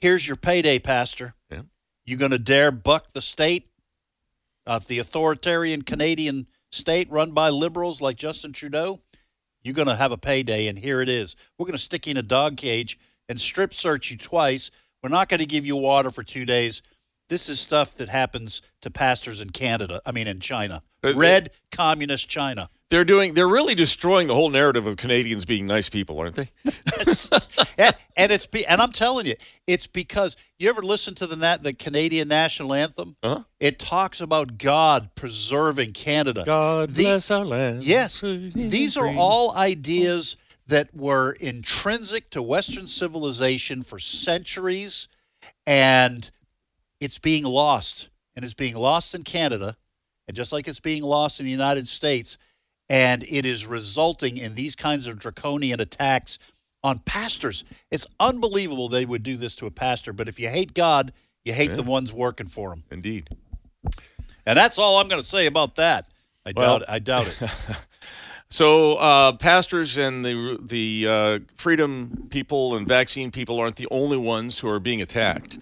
Here's 0.00 0.26
your 0.26 0.36
payday, 0.36 0.80
Pastor. 0.80 1.34
Yeah. 1.50 1.62
You 2.10 2.16
going 2.16 2.32
to 2.32 2.40
dare 2.40 2.72
buck 2.72 3.12
the 3.12 3.20
state, 3.20 3.68
uh, 4.66 4.80
the 4.84 4.98
authoritarian 4.98 5.82
Canadian 5.82 6.48
state 6.72 7.08
run 7.08 7.30
by 7.30 7.50
liberals 7.50 8.00
like 8.00 8.16
Justin 8.16 8.52
Trudeau? 8.52 9.00
You're 9.62 9.74
going 9.74 9.86
to 9.86 9.94
have 9.94 10.10
a 10.10 10.18
payday, 10.18 10.66
and 10.66 10.76
here 10.76 11.00
it 11.00 11.08
is. 11.08 11.36
We're 11.56 11.66
going 11.66 11.76
to 11.76 11.78
stick 11.78 12.08
you 12.08 12.10
in 12.10 12.16
a 12.16 12.22
dog 12.22 12.56
cage 12.56 12.98
and 13.28 13.40
strip 13.40 13.72
search 13.72 14.10
you 14.10 14.16
twice. 14.16 14.72
We're 15.04 15.08
not 15.08 15.28
going 15.28 15.38
to 15.38 15.46
give 15.46 15.64
you 15.64 15.76
water 15.76 16.10
for 16.10 16.24
two 16.24 16.44
days. 16.44 16.82
This 17.28 17.48
is 17.48 17.60
stuff 17.60 17.94
that 17.94 18.08
happens 18.08 18.60
to 18.82 18.90
pastors 18.90 19.40
in 19.40 19.50
Canada. 19.50 20.02
I 20.04 20.10
mean, 20.10 20.26
in 20.26 20.40
China, 20.40 20.82
Uh, 21.04 21.14
red 21.14 21.50
communist 21.70 22.28
China. 22.28 22.70
They're 22.90 23.04
doing. 23.04 23.34
They're 23.34 23.48
really 23.48 23.74
destroying 23.74 24.26
the 24.26 24.34
whole 24.34 24.50
narrative 24.50 24.86
of 24.86 24.96
Canadians 24.96 25.44
being 25.44 25.66
nice 25.66 25.88
people, 25.88 26.18
aren't 26.18 26.34
they? 26.36 26.50
And, 27.78 27.94
and 28.16 28.32
it's 28.32 28.46
be, 28.46 28.66
and 28.66 28.82
I'm 28.82 28.92
telling 28.92 29.26
you, 29.26 29.36
it's 29.66 29.86
because 29.86 30.36
you 30.58 30.68
ever 30.68 30.82
listen 30.82 31.14
to 31.14 31.26
the 31.26 31.58
the 31.62 31.72
Canadian 31.72 32.28
national 32.28 32.74
anthem? 32.74 33.16
Uh-huh. 33.22 33.44
It 33.58 33.78
talks 33.78 34.20
about 34.20 34.58
God 34.58 35.10
preserving 35.14 35.92
Canada. 35.92 36.42
God 36.44 36.90
The- 36.90 37.04
bless 37.04 37.30
our 37.30 37.44
land. 37.44 37.84
Yes, 37.84 38.20
these 38.20 38.96
are 38.96 39.08
all 39.08 39.56
ideas 39.56 40.36
that 40.66 40.94
were 40.94 41.32
intrinsic 41.40 42.28
to 42.30 42.42
Western 42.42 42.86
civilization 42.86 43.82
for 43.82 43.98
centuries, 43.98 45.08
and 45.66 46.30
it's 47.00 47.18
being 47.18 47.44
lost. 47.44 48.08
And 48.36 48.44
it's 48.44 48.54
being 48.54 48.76
lost 48.76 49.14
in 49.14 49.24
Canada, 49.24 49.76
and 50.28 50.36
just 50.36 50.52
like 50.52 50.68
it's 50.68 50.80
being 50.80 51.02
lost 51.02 51.40
in 51.40 51.46
the 51.46 51.52
United 51.52 51.88
States, 51.88 52.38
and 52.90 53.24
it 53.28 53.46
is 53.46 53.66
resulting 53.66 54.36
in 54.36 54.54
these 54.56 54.76
kinds 54.76 55.06
of 55.06 55.18
draconian 55.18 55.80
attacks 55.80 56.38
on 56.82 56.98
pastors. 56.98 57.64
It's 57.90 58.06
unbelievable 58.18 58.88
they 58.88 59.06
would 59.06 59.22
do 59.22 59.36
this 59.36 59.54
to 59.56 59.66
a 59.66 59.70
pastor, 59.70 60.12
but 60.12 60.28
if 60.28 60.38
you 60.40 60.48
hate 60.48 60.74
God, 60.74 61.12
you 61.44 61.52
hate 61.52 61.70
the 61.70 61.82
ones 61.82 62.12
working 62.12 62.48
for 62.48 62.72
him. 62.72 62.84
Indeed. 62.90 63.28
And 64.44 64.58
that's 64.58 64.78
all 64.78 64.98
I'm 64.98 65.08
going 65.08 65.22
to 65.22 65.26
say 65.26 65.46
about 65.46 65.76
that. 65.76 66.08
I 66.44 66.52
Well- 66.54 66.80
doubt 66.80 66.88
I 66.88 66.98
doubt 66.98 67.28
it. 67.28 67.50
So 68.52 68.96
uh, 68.96 69.32
pastors 69.36 69.96
and 69.96 70.24
the 70.24 70.58
the 70.60 71.06
uh, 71.08 71.38
freedom 71.56 72.26
people 72.30 72.74
and 72.74 72.86
vaccine 72.86 73.30
people 73.30 73.60
aren't 73.60 73.76
the 73.76 73.86
only 73.92 74.16
ones 74.16 74.58
who 74.58 74.68
are 74.68 74.80
being 74.80 75.00
attacked. 75.00 75.58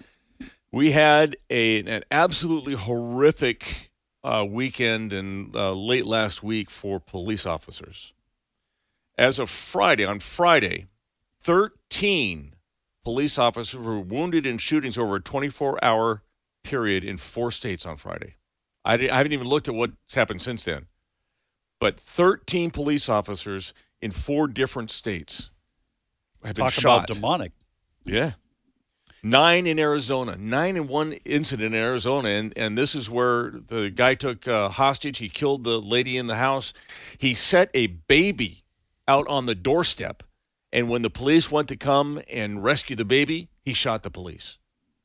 We 0.71 0.91
had 0.91 1.37
a, 1.51 1.81
an 1.81 2.03
absolutely 2.09 2.73
horrific 2.73 3.88
uh, 4.23 4.45
weekend 4.47 5.13
and 5.13 5.55
uh, 5.55 5.73
late 5.73 6.05
last 6.05 6.43
week 6.43 6.69
for 6.69 6.99
police 6.99 7.45
officers. 7.45 8.13
As 9.17 9.39
of 9.39 9.49
Friday, 9.49 10.05
on 10.05 10.19
Friday, 10.19 10.87
13 11.41 12.55
police 13.03 13.37
officers 13.37 13.79
were 13.79 13.99
wounded 13.99 14.45
in 14.45 14.57
shootings 14.57 14.97
over 14.97 15.15
a 15.15 15.21
24 15.21 15.83
hour 15.83 16.23
period 16.63 17.03
in 17.03 17.17
four 17.17 17.51
states 17.51 17.85
on 17.85 17.97
Friday. 17.97 18.35
I, 18.85 18.93
I 18.93 19.15
haven't 19.15 19.33
even 19.33 19.47
looked 19.47 19.67
at 19.67 19.73
what's 19.73 20.15
happened 20.15 20.41
since 20.41 20.63
then 20.65 20.87
but 21.79 21.99
13 21.99 22.71
police 22.71 23.09
officers 23.09 23.73
in 24.01 24.11
four 24.11 24.47
different 24.47 24.91
states 24.91 25.51
have 26.43 26.55
been 26.55 26.65
Talk 26.65 26.73
shot. 26.73 26.97
about 26.97 27.07
demonic. 27.07 27.51
yeah. 28.05 28.33
Nine 29.21 29.67
in 29.67 29.79
Arizona, 29.79 30.37
nine 30.37 30.77
in 30.77 30.87
one 30.87 31.13
incident 31.25 31.73
in 31.73 31.81
Arizona, 31.81 32.29
and, 32.29 32.53
and 32.55 32.77
this 32.77 32.95
is 32.95 33.09
where 33.09 33.51
the 33.51 33.89
guy 33.89 34.15
took 34.15 34.47
uh, 34.47 34.69
hostage. 34.69 35.17
He 35.17 35.29
killed 35.29 35.63
the 35.63 35.81
lady 35.81 36.17
in 36.17 36.27
the 36.27 36.37
house. 36.37 36.73
He 37.17 37.33
set 37.33 37.69
a 37.73 37.87
baby 37.87 38.63
out 39.07 39.27
on 39.27 39.45
the 39.45 39.55
doorstep, 39.55 40.23
and 40.71 40.89
when 40.89 41.01
the 41.01 41.09
police 41.09 41.51
went 41.51 41.67
to 41.69 41.75
come 41.75 42.21
and 42.29 42.63
rescue 42.63 42.95
the 42.95 43.05
baby, 43.05 43.49
he 43.61 43.73
shot 43.73 44.03
the 44.03 44.11
police. 44.11 44.57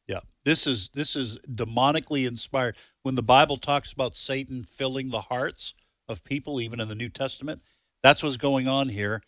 Yeah. 0.07 0.21
This 0.45 0.67
is 0.67 0.91
this 0.95 1.17
is 1.17 1.39
demonically 1.51 2.27
inspired. 2.27 2.77
When 3.03 3.15
the 3.15 3.23
Bible 3.23 3.57
talks 3.57 3.93
about 3.93 4.15
Satan 4.15 4.63
filling 4.63 5.11
the 5.11 5.23
hearts 5.23 5.75
of 6.09 6.23
people, 6.23 6.61
even 6.61 6.81
in 6.81 6.89
the 6.89 6.95
New 6.95 7.09
Testament, 7.09 7.63
that's 8.03 8.23
what's 8.23 8.37
going 8.37 8.69
on 8.69 8.91
here. 8.91 9.23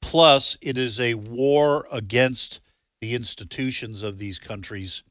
Plus, 0.00 0.56
it 0.62 0.78
is 0.78 0.98
a 1.00 1.14
war 1.14 1.86
against 1.90 2.60
the 3.00 3.14
institutions 3.14 4.02
of 4.02 4.18
these 4.18 4.38
countries 4.38 5.02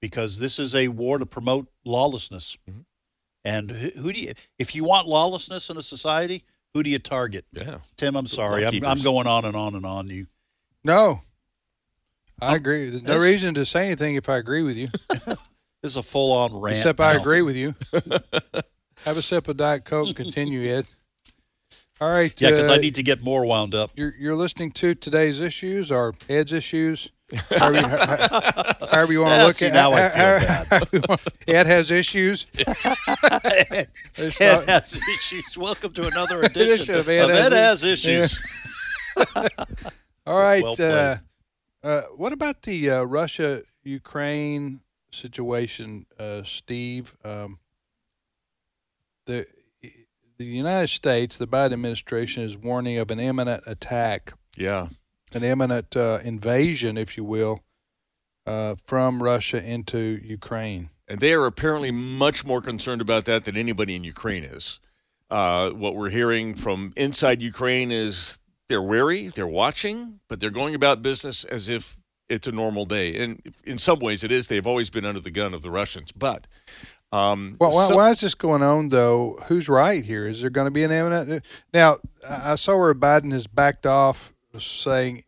because 0.00 0.38
this 0.38 0.58
is 0.58 0.74
a 0.74 0.88
war 0.88 1.18
to 1.18 1.26
promote 1.26 1.68
lawlessness. 1.84 2.56
Mm-hmm. 2.68 2.80
And 3.44 3.70
who 3.70 3.90
who 4.00 4.12
do 4.12 4.20
you, 4.20 4.32
if 4.58 4.74
you 4.74 4.84
want 4.84 5.08
lawlessness 5.08 5.70
in 5.70 5.76
a 5.76 5.82
society, 5.82 6.44
who 6.74 6.82
do 6.82 6.90
you 6.90 6.98
target? 6.98 7.46
Yeah. 7.52 7.78
Tim, 7.96 8.16
I'm 8.16 8.26
sorry. 8.26 8.66
I'm, 8.66 8.84
I'm 8.84 9.00
going 9.00 9.26
on 9.26 9.44
and 9.44 9.56
on 9.56 9.74
and 9.74 9.86
on. 9.86 10.08
You 10.08 10.26
No, 10.84 11.22
I 12.40 12.52
oh, 12.52 12.56
agree. 12.56 12.90
There's 12.90 13.02
no 13.02 13.18
reason 13.18 13.54
to 13.54 13.66
say 13.66 13.86
anything 13.86 14.14
if 14.16 14.28
I 14.28 14.36
agree 14.36 14.62
with 14.62 14.76
you, 14.76 14.88
this 15.08 15.36
is 15.82 15.96
a 15.96 16.02
full 16.02 16.32
on 16.32 16.58
rant. 16.58 16.78
except 16.78 17.00
I 17.00 17.14
agree 17.14 17.42
with 17.42 17.56
you. 17.56 17.74
Have 19.04 19.16
a 19.16 19.22
sip 19.22 19.48
of 19.48 19.56
Diet 19.56 19.84
Coke 19.84 20.08
and 20.08 20.16
continue, 20.16 20.70
Ed. 20.74 20.86
All 22.00 22.10
right. 22.10 22.32
Yeah, 22.40 22.50
because 22.50 22.68
uh, 22.68 22.74
I 22.74 22.78
need 22.78 22.94
to 22.94 23.02
get 23.02 23.22
more 23.22 23.44
wound 23.44 23.74
up. 23.74 23.90
You're, 23.94 24.14
you're 24.18 24.34
listening 24.36 24.70
to 24.72 24.94
today's 24.94 25.40
issues 25.40 25.90
or 25.92 26.14
Ed's 26.28 26.52
issues. 26.52 27.10
However 27.50 27.76
you, 27.76 27.82
however 28.88 29.12
you 29.12 29.20
want 29.20 29.32
to 29.32 29.36
Yeah, 29.40 29.44
look 29.44 29.54
see, 29.56 29.66
at 29.66 29.72
now 29.74 29.92
I 29.92 30.08
feel 30.08 30.18
bad. 30.18 30.66
how 30.68 30.80
you 30.92 31.02
want- 31.08 31.28
Ed 31.46 31.66
has 31.66 31.90
issues. 31.90 32.46
Ed 32.58 33.86
has 34.40 35.00
issues. 35.14 35.58
Welcome 35.58 35.92
to 35.92 36.06
another 36.06 36.42
edition 36.42 36.94
of 36.96 37.08
Ed 37.08 37.30
Ed, 37.30 37.52
Has 37.52 37.82
has 37.82 37.84
issues. 37.84 38.40
All 40.26 40.40
right. 40.40 40.62
Well 40.62 40.74
uh, 40.80 41.18
uh, 41.86 42.02
what 42.16 42.32
about 42.32 42.62
the 42.62 42.90
uh, 42.90 43.02
Russia 43.02 43.62
Ukraine 43.84 44.80
situation, 45.12 46.06
uh, 46.18 46.42
Steve? 46.44 47.16
Um, 47.24 47.58
the 49.26 49.46
the 50.40 50.46
United 50.46 50.88
States, 50.88 51.36
the 51.36 51.46
Biden 51.46 51.74
administration, 51.74 52.42
is 52.42 52.56
warning 52.56 52.96
of 52.96 53.10
an 53.10 53.20
imminent 53.20 53.62
attack, 53.66 54.32
Yeah. 54.56 54.88
an 55.34 55.44
imminent 55.44 55.94
uh, 55.94 56.18
invasion, 56.24 56.96
if 56.96 57.18
you 57.18 57.24
will, 57.24 57.62
uh, 58.46 58.76
from 58.86 59.22
Russia 59.22 59.62
into 59.62 60.18
Ukraine. 60.24 60.88
And 61.06 61.20
they 61.20 61.34
are 61.34 61.44
apparently 61.44 61.90
much 61.90 62.46
more 62.46 62.62
concerned 62.62 63.02
about 63.02 63.26
that 63.26 63.44
than 63.44 63.54
anybody 63.54 63.94
in 63.94 64.02
Ukraine 64.02 64.44
is. 64.44 64.80
Uh, 65.30 65.70
what 65.70 65.94
we're 65.94 66.08
hearing 66.08 66.54
from 66.54 66.94
inside 66.96 67.42
Ukraine 67.42 67.90
is 67.92 68.38
they're 68.68 68.80
wary, 68.80 69.28
they're 69.28 69.46
watching, 69.46 70.20
but 70.26 70.40
they're 70.40 70.48
going 70.48 70.74
about 70.74 71.02
business 71.02 71.44
as 71.44 71.68
if 71.68 71.98
it's 72.30 72.46
a 72.46 72.52
normal 72.52 72.86
day. 72.86 73.22
And 73.22 73.42
in 73.64 73.76
some 73.76 73.98
ways, 73.98 74.24
it 74.24 74.32
is. 74.32 74.48
They've 74.48 74.66
always 74.66 74.88
been 74.88 75.04
under 75.04 75.20
the 75.20 75.30
gun 75.30 75.52
of 75.52 75.60
the 75.60 75.70
Russians. 75.70 76.12
But 76.12 76.46
um, 77.12 77.56
Well, 77.60 77.72
why, 77.72 77.86
some- 77.88 77.96
why 77.96 78.10
is 78.10 78.20
this 78.20 78.34
going 78.34 78.62
on, 78.62 78.88
though? 78.90 79.38
Who's 79.48 79.68
right 79.68 80.04
here? 80.04 80.26
Is 80.26 80.40
there 80.40 80.50
going 80.50 80.66
to 80.66 80.70
be 80.70 80.84
an 80.84 80.90
imminent? 80.92 81.44
Now, 81.74 81.96
I 82.28 82.54
saw 82.56 82.78
where 82.78 82.94
Biden 82.94 83.32
has 83.32 83.46
backed 83.46 83.86
off, 83.86 84.32
saying 84.58 85.24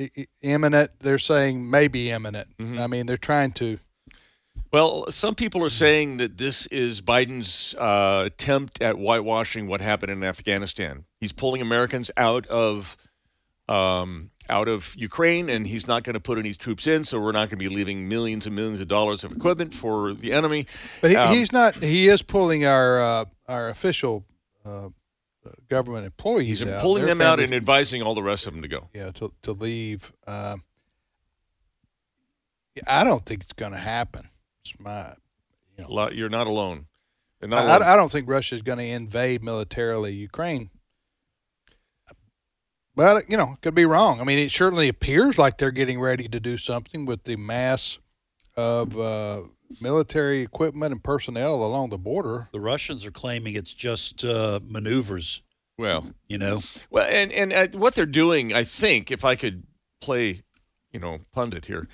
i- 0.00 0.26
imminent. 0.42 0.90
They're 1.00 1.18
saying 1.18 1.68
maybe 1.70 2.10
imminent. 2.10 2.56
Mhm. 2.58 2.78
I 2.80 2.86
mean, 2.86 3.06
they're 3.06 3.16
trying 3.16 3.52
to. 3.52 3.78
Well, 4.72 5.10
some 5.10 5.34
people 5.34 5.64
are 5.64 5.68
saying 5.70 6.18
that 6.18 6.38
this 6.38 6.66
is 6.68 7.00
Biden's 7.02 7.74
uh, 7.74 8.22
attempt 8.26 8.80
at 8.80 8.96
whitewashing 8.96 9.66
what 9.66 9.80
happened 9.80 10.12
in 10.12 10.22
Afghanistan. 10.22 11.06
He's 11.20 11.32
pulling 11.32 11.60
Americans 11.60 12.10
out 12.16 12.46
of 12.46 12.96
um, 13.68 14.30
out 14.50 14.68
of 14.68 14.94
Ukraine, 14.96 15.48
and 15.48 15.66
he's 15.66 15.86
not 15.88 16.04
going 16.04 16.14
to 16.14 16.20
put 16.20 16.36
any 16.38 16.52
troops 16.52 16.86
in. 16.86 17.04
So 17.04 17.18
we're 17.18 17.32
not 17.32 17.48
going 17.48 17.58
to 17.58 17.68
be 17.68 17.68
leaving 17.68 18.08
millions 18.08 18.46
and 18.46 18.54
millions 18.54 18.80
of 18.80 18.88
dollars 18.88 19.24
of 19.24 19.32
equipment 19.32 19.72
for 19.72 20.12
the 20.12 20.32
enemy. 20.32 20.66
But 21.00 21.10
he, 21.12 21.16
Um, 21.16 21.34
he's 21.34 21.52
not. 21.52 21.76
He 21.76 22.08
is 22.08 22.22
pulling 22.22 22.64
our 22.64 23.00
uh, 23.00 23.24
our 23.48 23.68
official 23.68 24.24
uh, 24.64 24.88
government 25.68 26.04
employees. 26.04 26.60
He's 26.60 26.68
out. 26.68 26.82
pulling 26.82 27.06
Their 27.06 27.14
them 27.14 27.22
out 27.22 27.40
and 27.40 27.54
advising 27.54 28.02
all 28.02 28.14
the 28.14 28.22
rest 28.22 28.46
of 28.46 28.52
them 28.52 28.62
to 28.62 28.68
go. 28.68 28.88
yeah 28.92 29.10
to 29.12 29.32
to 29.42 29.52
leave. 29.52 30.12
Um, 30.26 30.64
I 32.86 33.04
don't 33.04 33.24
think 33.24 33.42
it's 33.42 33.52
going 33.52 33.72
to 33.72 33.78
happen. 33.78 34.28
It's 34.64 34.74
my. 34.78 35.14
You 35.78 35.86
know. 35.88 36.10
You're 36.10 36.28
not 36.28 36.46
alone. 36.46 36.86
Not 37.42 37.58
I, 37.58 37.62
alone. 37.64 37.82
I, 37.82 37.92
I 37.92 37.96
don't 37.96 38.12
think 38.12 38.28
Russia 38.28 38.54
is 38.54 38.62
going 38.62 38.78
to 38.78 38.84
invade 38.84 39.42
militarily 39.42 40.12
Ukraine. 40.12 40.70
But 42.94 43.30
you 43.30 43.36
know, 43.36 43.56
could 43.62 43.74
be 43.74 43.84
wrong. 43.84 44.20
I 44.20 44.24
mean, 44.24 44.38
it 44.38 44.50
certainly 44.50 44.88
appears 44.88 45.38
like 45.38 45.58
they're 45.58 45.70
getting 45.70 46.00
ready 46.00 46.28
to 46.28 46.40
do 46.40 46.56
something 46.56 47.06
with 47.06 47.24
the 47.24 47.36
mass 47.36 47.98
of 48.56 48.98
uh, 48.98 49.42
military 49.80 50.40
equipment 50.42 50.92
and 50.92 51.02
personnel 51.02 51.62
along 51.64 51.90
the 51.90 51.98
border. 51.98 52.48
The 52.52 52.60
Russians 52.60 53.06
are 53.06 53.10
claiming 53.12 53.54
it's 53.54 53.72
just 53.72 54.24
uh, 54.24 54.60
maneuvers. 54.62 55.42
well, 55.78 56.10
You 56.28 56.38
know, 56.38 56.60
Well, 56.90 57.06
and 57.10 57.32
and 57.32 57.52
uh, 57.52 57.78
what 57.78 57.94
they're 57.94 58.06
doing, 58.06 58.52
I 58.52 58.64
think, 58.64 59.10
if 59.10 59.24
I 59.24 59.36
could 59.36 59.64
play 60.00 60.42
you 60.92 60.98
know 60.98 61.18
pundit 61.32 61.66
here, 61.66 61.88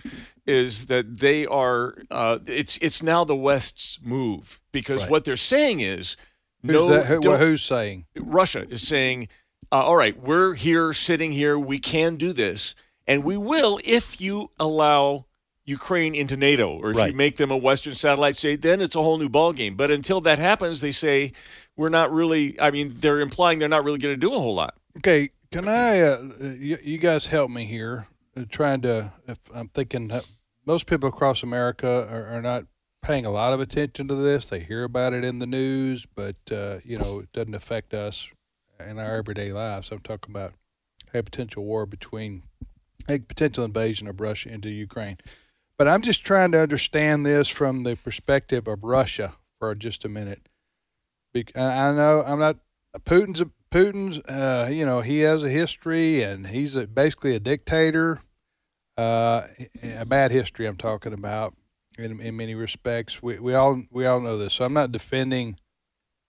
is 0.46 0.86
that 0.86 1.18
they 1.18 1.44
are 1.46 1.98
uh, 2.10 2.38
it's 2.46 2.78
it's 2.78 3.02
now 3.02 3.22
the 3.24 3.36
West's 3.36 4.00
move 4.02 4.60
because 4.72 5.02
Right. 5.02 5.10
what 5.10 5.24
they're 5.24 5.36
saying 5.36 5.80
is 5.80 6.16
Who's, 6.62 6.72
no 6.72 6.88
that, 6.88 7.06
who, 7.06 7.20
don't- 7.20 7.38
who's 7.38 7.62
saying? 7.62 8.06
Russia 8.16 8.66
is 8.68 8.86
saying, 8.88 9.28
uh, 9.72 9.82
all 9.82 9.96
right, 9.96 10.18
we're 10.20 10.54
here, 10.54 10.92
sitting 10.92 11.32
here, 11.32 11.58
we 11.58 11.78
can 11.78 12.16
do 12.16 12.32
this, 12.32 12.74
and 13.06 13.24
we 13.24 13.36
will 13.36 13.80
if 13.84 14.20
you 14.20 14.50
allow 14.58 15.24
Ukraine 15.64 16.14
into 16.14 16.36
NATO 16.36 16.68
or 16.78 16.92
if 16.92 16.96
Right. 16.96 17.10
you 17.10 17.16
make 17.16 17.36
them 17.36 17.50
a 17.50 17.56
Western 17.56 17.94
satellite 17.94 18.36
state, 18.36 18.62
then 18.62 18.80
it's 18.80 18.94
a 18.94 19.02
whole 19.02 19.18
new 19.18 19.28
ballgame. 19.28 19.76
But 19.76 19.90
until 19.90 20.20
that 20.20 20.38
happens, 20.38 20.80
they 20.80 20.92
say 20.92 21.32
we're 21.76 21.88
not 21.88 22.12
really. 22.12 22.58
I 22.60 22.70
mean, 22.70 22.94
they're 22.98 23.20
implying 23.20 23.58
they're 23.58 23.68
not 23.68 23.84
really 23.84 23.98
going 23.98 24.14
to 24.14 24.20
do 24.20 24.32
a 24.32 24.38
whole 24.38 24.54
lot. 24.54 24.74
Okay, 24.98 25.30
can 25.50 25.66
I? 25.68 26.00
Uh, 26.00 26.22
you, 26.58 26.78
you 26.82 26.98
guys 26.98 27.26
help 27.26 27.50
me 27.50 27.64
here. 27.64 28.06
Uh, 28.36 28.44
trying 28.48 28.82
to, 28.82 29.12
if 29.26 29.38
I'm 29.52 29.68
thinking, 29.68 30.10
most 30.64 30.86
people 30.86 31.08
across 31.08 31.42
America 31.42 32.06
are, 32.10 32.36
are 32.36 32.42
not 32.42 32.64
paying 33.02 33.26
a 33.26 33.30
lot 33.30 33.52
of 33.52 33.60
attention 33.60 34.06
to 34.08 34.14
this. 34.14 34.46
They 34.46 34.60
hear 34.60 34.84
about 34.84 35.14
it 35.14 35.24
in 35.24 35.40
the 35.40 35.46
news, 35.46 36.06
but 36.14 36.36
uh, 36.52 36.78
you 36.84 36.98
know 36.98 37.18
it 37.20 37.32
doesn't 37.32 37.54
affect 37.54 37.92
us 37.92 38.28
in 38.84 38.98
our 38.98 39.16
everyday 39.16 39.52
lives. 39.52 39.90
I'm 39.90 40.00
talking 40.00 40.34
about 40.34 40.54
a 41.14 41.22
potential 41.22 41.64
war 41.64 41.86
between 41.86 42.42
a 43.08 43.18
potential 43.18 43.64
invasion 43.64 44.08
of 44.08 44.20
Russia 44.20 44.50
into 44.50 44.68
Ukraine. 44.68 45.16
But 45.78 45.88
I'm 45.88 46.02
just 46.02 46.24
trying 46.24 46.52
to 46.52 46.60
understand 46.60 47.26
this 47.26 47.48
from 47.48 47.82
the 47.82 47.96
perspective 47.96 48.66
of 48.66 48.82
Russia 48.82 49.34
for 49.58 49.74
just 49.74 50.04
a 50.04 50.08
minute. 50.08 50.48
Bec- 51.34 51.56
I 51.56 51.88
I 51.88 51.92
know 51.92 52.22
I'm 52.26 52.38
not 52.38 52.56
Putin's 53.00 53.42
Putin's 53.70 54.18
uh, 54.26 54.68
you 54.72 54.86
know 54.86 55.02
he 55.02 55.20
has 55.20 55.42
a 55.44 55.50
history 55.50 56.22
and 56.22 56.46
he's 56.46 56.76
a, 56.76 56.86
basically 56.86 57.34
a 57.34 57.40
dictator. 57.40 58.20
Uh, 58.96 59.46
a 59.98 60.06
bad 60.06 60.30
history 60.30 60.64
I'm 60.64 60.78
talking 60.78 61.12
about 61.12 61.52
in, 61.98 62.18
in 62.18 62.36
many 62.38 62.54
respects. 62.54 63.22
We 63.22 63.38
we 63.38 63.52
all 63.52 63.82
we 63.90 64.06
all 64.06 64.20
know 64.20 64.38
this. 64.38 64.54
So 64.54 64.64
I'm 64.64 64.72
not 64.72 64.92
defending 64.92 65.58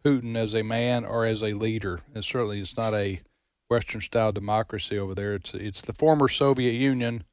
Putin 0.04 0.36
as 0.36 0.54
a 0.54 0.64
man 0.64 1.06
or 1.06 1.26
as 1.26 1.42
a 1.42 1.54
leader, 1.54 2.02
and 2.14 2.24
certainly 2.24 2.60
it's 2.60 2.78
not 2.78 2.94
a 2.94 3.22
Western 3.70 4.02
style 4.02 4.32
democracy 4.32 4.98
over 4.98 5.14
there. 5.14 5.36
It's 5.36 5.54
it's 5.54 5.82
the 5.82 5.94
former 5.94 6.28
Soviet 6.28 6.74
Union 6.74 7.24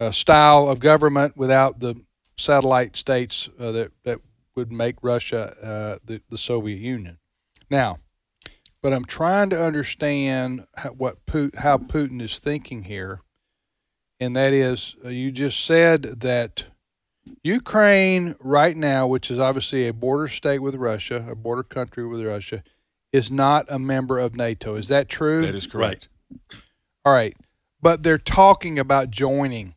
uh, 0.00 0.10
style 0.10 0.68
of 0.68 0.80
government 0.80 1.36
without 1.36 1.80
the 1.80 2.00
satellite 2.36 2.96
states 2.96 3.48
uh, 3.58 3.72
that 3.72 3.92
that 4.04 4.20
would 4.54 4.72
make 4.72 4.96
Russia 5.02 5.54
uh, 5.62 5.98
the 6.04 6.20
the 6.28 6.38
Soviet 6.38 6.78
Union. 6.78 7.18
Now, 7.70 7.98
but 8.82 8.92
I'm 8.92 9.04
trying 9.04 9.50
to 9.50 9.62
understand 9.62 10.66
how, 10.76 10.90
what 10.90 11.18
how 11.56 11.78
Putin 11.78 12.20
is 12.20 12.38
thinking 12.38 12.84
here, 12.84 13.20
and 14.18 14.34
that 14.34 14.52
is 14.52 14.96
uh, 15.04 15.10
you 15.10 15.30
just 15.30 15.64
said 15.64 16.02
that 16.02 16.66
Ukraine 17.42 18.34
right 18.40 18.76
now, 18.76 19.06
which 19.06 19.30
is 19.30 19.38
obviously 19.38 19.86
a 19.86 19.92
border 19.92 20.28
state 20.28 20.60
with 20.60 20.74
Russia, 20.74 21.26
a 21.30 21.34
border 21.34 21.62
country 21.62 22.06
with 22.06 22.22
Russia, 22.22 22.62
is 23.12 23.30
not 23.30 23.66
a 23.68 23.78
member 23.78 24.18
of 24.18 24.34
NATO. 24.34 24.74
Is 24.74 24.88
that 24.88 25.08
true? 25.08 25.42
That 25.42 25.54
is 25.54 25.66
correct. 25.66 26.08
All 27.04 27.12
right, 27.12 27.36
but 27.80 28.02
they're 28.02 28.18
talking 28.18 28.78
about 28.78 29.10
joining. 29.10 29.74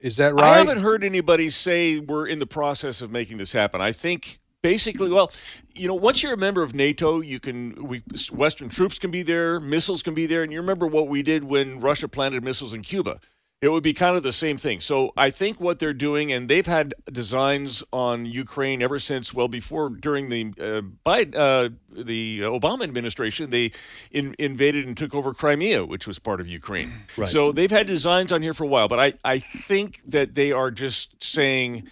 Is 0.00 0.18
that 0.18 0.34
right? 0.34 0.44
I 0.44 0.58
haven't 0.58 0.82
heard 0.82 1.02
anybody 1.02 1.50
say 1.50 1.98
we're 1.98 2.26
in 2.26 2.38
the 2.38 2.46
process 2.46 3.00
of 3.00 3.10
making 3.10 3.38
this 3.38 3.52
happen. 3.52 3.80
I 3.80 3.92
think 3.92 4.38
basically, 4.62 5.10
well, 5.10 5.32
you 5.74 5.86
know, 5.86 5.94
once 5.94 6.22
you're 6.22 6.34
a 6.34 6.38
member 6.38 6.62
of 6.62 6.74
NATO, 6.74 7.20
you 7.20 7.40
can 7.40 7.86
we 7.86 8.02
Western 8.30 8.68
troops 8.68 8.98
can 8.98 9.10
be 9.10 9.22
there, 9.22 9.60
missiles 9.60 10.02
can 10.02 10.12
be 10.12 10.26
there, 10.26 10.42
and 10.42 10.52
you 10.52 10.60
remember 10.60 10.86
what 10.86 11.08
we 11.08 11.22
did 11.22 11.44
when 11.44 11.80
Russia 11.80 12.08
planted 12.08 12.44
missiles 12.44 12.72
in 12.72 12.82
Cuba. 12.82 13.20
It 13.66 13.70
would 13.70 13.82
be 13.82 13.94
kind 13.94 14.16
of 14.16 14.22
the 14.22 14.32
same 14.32 14.58
thing. 14.58 14.80
So 14.80 15.12
I 15.16 15.30
think 15.30 15.60
what 15.60 15.80
they're 15.80 15.92
doing, 15.92 16.30
and 16.32 16.48
they've 16.48 16.66
had 16.66 16.94
designs 17.10 17.82
on 17.92 18.24
Ukraine 18.24 18.80
ever 18.80 19.00
since, 19.00 19.34
well, 19.34 19.48
before 19.48 19.90
during 19.90 20.28
the 20.28 20.52
uh, 20.60 20.82
Biden, 21.04 21.34
uh, 21.34 21.70
the 21.90 22.42
Obama 22.42 22.84
administration, 22.84 23.50
they 23.50 23.72
in, 24.12 24.36
invaded 24.38 24.86
and 24.86 24.96
took 24.96 25.16
over 25.16 25.34
Crimea, 25.34 25.84
which 25.84 26.06
was 26.06 26.20
part 26.20 26.40
of 26.40 26.46
Ukraine. 26.46 26.92
Right. 27.16 27.28
So 27.28 27.50
they've 27.50 27.68
had 27.68 27.88
designs 27.88 28.30
on 28.30 28.40
here 28.40 28.54
for 28.54 28.62
a 28.62 28.68
while, 28.68 28.86
but 28.86 29.00
I, 29.00 29.14
I 29.24 29.40
think 29.40 30.00
that 30.06 30.36
they 30.36 30.52
are 30.52 30.70
just 30.70 31.20
saying, 31.20 31.90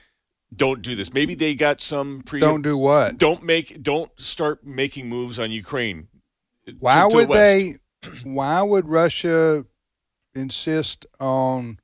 don't 0.55 0.81
do 0.81 0.95
this. 0.95 1.13
Maybe 1.13 1.35
they 1.35 1.57
got 1.57 1.81
some 1.81 2.21
pre. 2.21 2.39
Don't 2.39 2.63
do 2.63 2.79
what? 2.79 3.19
don't 3.19 3.43
make 3.43 3.83
don't 3.83 4.13
start 4.21 4.65
making 4.65 5.09
moves 5.09 5.41
on 5.41 5.51
Ukraine. 5.51 6.07
Why 6.79 7.03
to 7.03 7.09
the 7.09 7.17
would 7.17 7.29
west. 7.31 7.41
they? 7.41 7.75
Why 8.23 8.63
would 8.63 8.87
Russia 8.87 9.65
insist 10.35 11.07
on 11.21 11.79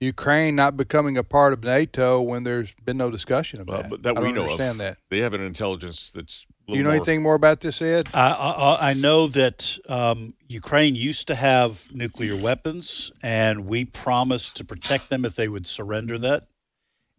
Ukraine 0.00 0.54
not 0.54 0.76
becoming 0.76 1.16
a 1.16 1.24
part 1.24 1.52
of 1.52 1.64
NATO 1.64 2.20
when 2.20 2.44
there's 2.44 2.72
been 2.84 2.96
no 2.96 3.10
discussion 3.10 3.60
about 3.60 3.72
Well, 3.72 3.82
that? 3.82 3.90
but 3.90 4.02
that 4.04 4.16
I 4.16 4.20
we 4.20 4.26
don't 4.28 4.34
know 4.36 4.42
of. 4.42 4.50
understand 4.50 4.80
that. 4.80 4.98
They 5.10 5.18
have 5.18 5.34
an 5.34 5.40
intelligence 5.42 6.12
that's. 6.12 6.46
Do 6.68 6.74
you 6.74 6.82
know 6.82 6.90
more- 6.90 6.96
anything 6.96 7.22
more 7.22 7.34
about 7.34 7.60
this, 7.62 7.80
Ed? 7.80 8.08
I, 8.12 8.30
I, 8.30 8.90
I 8.90 8.92
know 8.94 9.26
that 9.28 9.78
um, 9.88 10.34
Ukraine 10.48 10.94
used 10.94 11.26
to 11.28 11.34
have 11.34 11.88
nuclear 11.92 12.36
weapons, 12.36 13.10
and 13.22 13.66
we 13.66 13.86
promised 13.86 14.56
to 14.56 14.64
protect 14.64 15.08
them 15.08 15.24
if 15.24 15.34
they 15.34 15.48
would 15.48 15.66
surrender 15.66 16.18
that. 16.18 16.44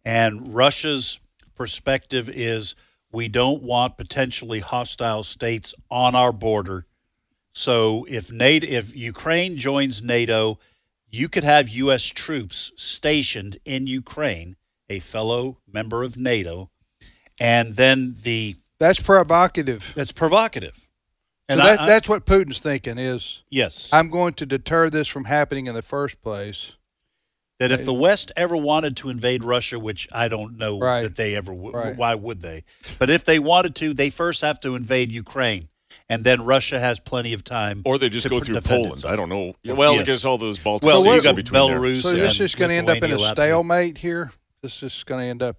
And 0.05 0.53
Russia's 0.53 1.19
perspective 1.55 2.29
is 2.29 2.75
we 3.11 3.27
don't 3.27 3.63
want 3.63 3.97
potentially 3.97 4.59
hostile 4.59 5.23
states 5.23 5.73
on 5.89 6.13
our 6.15 6.31
border. 6.31 6.85
So 7.59 8.05
if 8.09 8.31
NATO, 8.31 8.65
if 8.65 8.95
Ukraine 8.95 9.57
joins 9.57 10.01
NATO, 10.01 10.59
you 11.09 11.27
could 11.27 11.43
have 11.43 11.67
U.S. 11.67 12.03
troops 12.05 12.71
stationed 12.77 13.57
in 13.65 13.85
Ukraine, 13.85 14.55
a 14.89 14.99
fellow 14.99 15.57
member 15.67 16.03
of 16.03 16.15
NATO, 16.15 16.69
and 17.37 17.75
then 17.75 18.15
the 18.23 18.55
That's 18.79 19.01
provocative. 19.01 19.91
that's 19.93 20.13
provocative. 20.13 20.75
So 20.77 20.85
And 21.49 21.59
that, 21.59 21.79
I- 21.81 21.83
I- 21.83 21.87
that's 21.87 22.07
what 22.07 22.25
Putin's 22.25 22.61
thinking 22.61 22.97
is 22.97 23.43
yes, 23.49 23.89
I'm 23.91 24.09
going 24.09 24.35
to 24.35 24.45
deter 24.45 24.89
this 24.89 25.07
from 25.09 25.25
happening 25.25 25.67
in 25.67 25.73
the 25.73 25.81
first 25.81 26.21
place. 26.21 26.73
that 27.59 27.71
if 27.73 27.83
the 27.83 27.93
West 27.93 28.31
ever 28.37 28.55
wanted 28.55 28.95
to 28.95 29.09
invade 29.09 29.43
Russia, 29.43 29.77
which 29.77 30.07
I 30.13 30.29
don't 30.29 30.55
know 30.57 30.79
Right. 30.79 31.03
that 31.03 31.17
they 31.17 31.35
ever 31.35 31.53
would, 31.53 31.73
Right. 31.75 31.93
why 31.97 32.15
would 32.15 32.39
they? 32.41 32.63
But 32.97 33.09
if 33.09 33.25
they 33.25 33.37
wanted 33.37 33.75
to, 33.75 33.93
they 33.93 34.09
first 34.09 34.39
have 34.39 34.61
to 34.61 34.75
invade 34.75 35.11
Ukraine, 35.11 35.67
and 36.09 36.23
then 36.23 36.41
Russia 36.43 36.79
has 36.79 36.99
plenty 36.99 37.33
of 37.33 37.43
time. 37.43 37.81
Or 37.85 37.97
they 37.97 38.09
just 38.09 38.23
to 38.23 38.29
go 38.29 38.39
through 38.39 38.59
Poland. 38.61 38.93
itself. 38.93 39.13
I 39.13 39.15
don't 39.15 39.29
know. 39.29 39.53
Well, 39.65 39.93
Yes. 39.93 40.05
because 40.05 40.25
all 40.25 40.37
those 40.37 40.57
Baltic 40.59 40.87
Well, 40.87 41.01
states 41.03 41.23
you 41.23 41.29
in 41.29 41.35
got 41.35 41.43
between 41.43 41.67
there. 41.69 41.79
Belarus. 41.79 42.01
So 42.01 42.13
this 42.13 42.35
and 42.39 42.45
is 42.45 42.55
going 42.55 42.69
to 42.71 42.75
end 42.77 42.89
up 42.89 42.97
in 43.03 43.11
a 43.11 43.17
Latvia. 43.17 43.31
stalemate 43.31 43.97
here. 43.99 44.31
This 44.61 44.81
is 44.83 45.03
going 45.03 45.21
to 45.21 45.27
end 45.29 45.41
up 45.43 45.57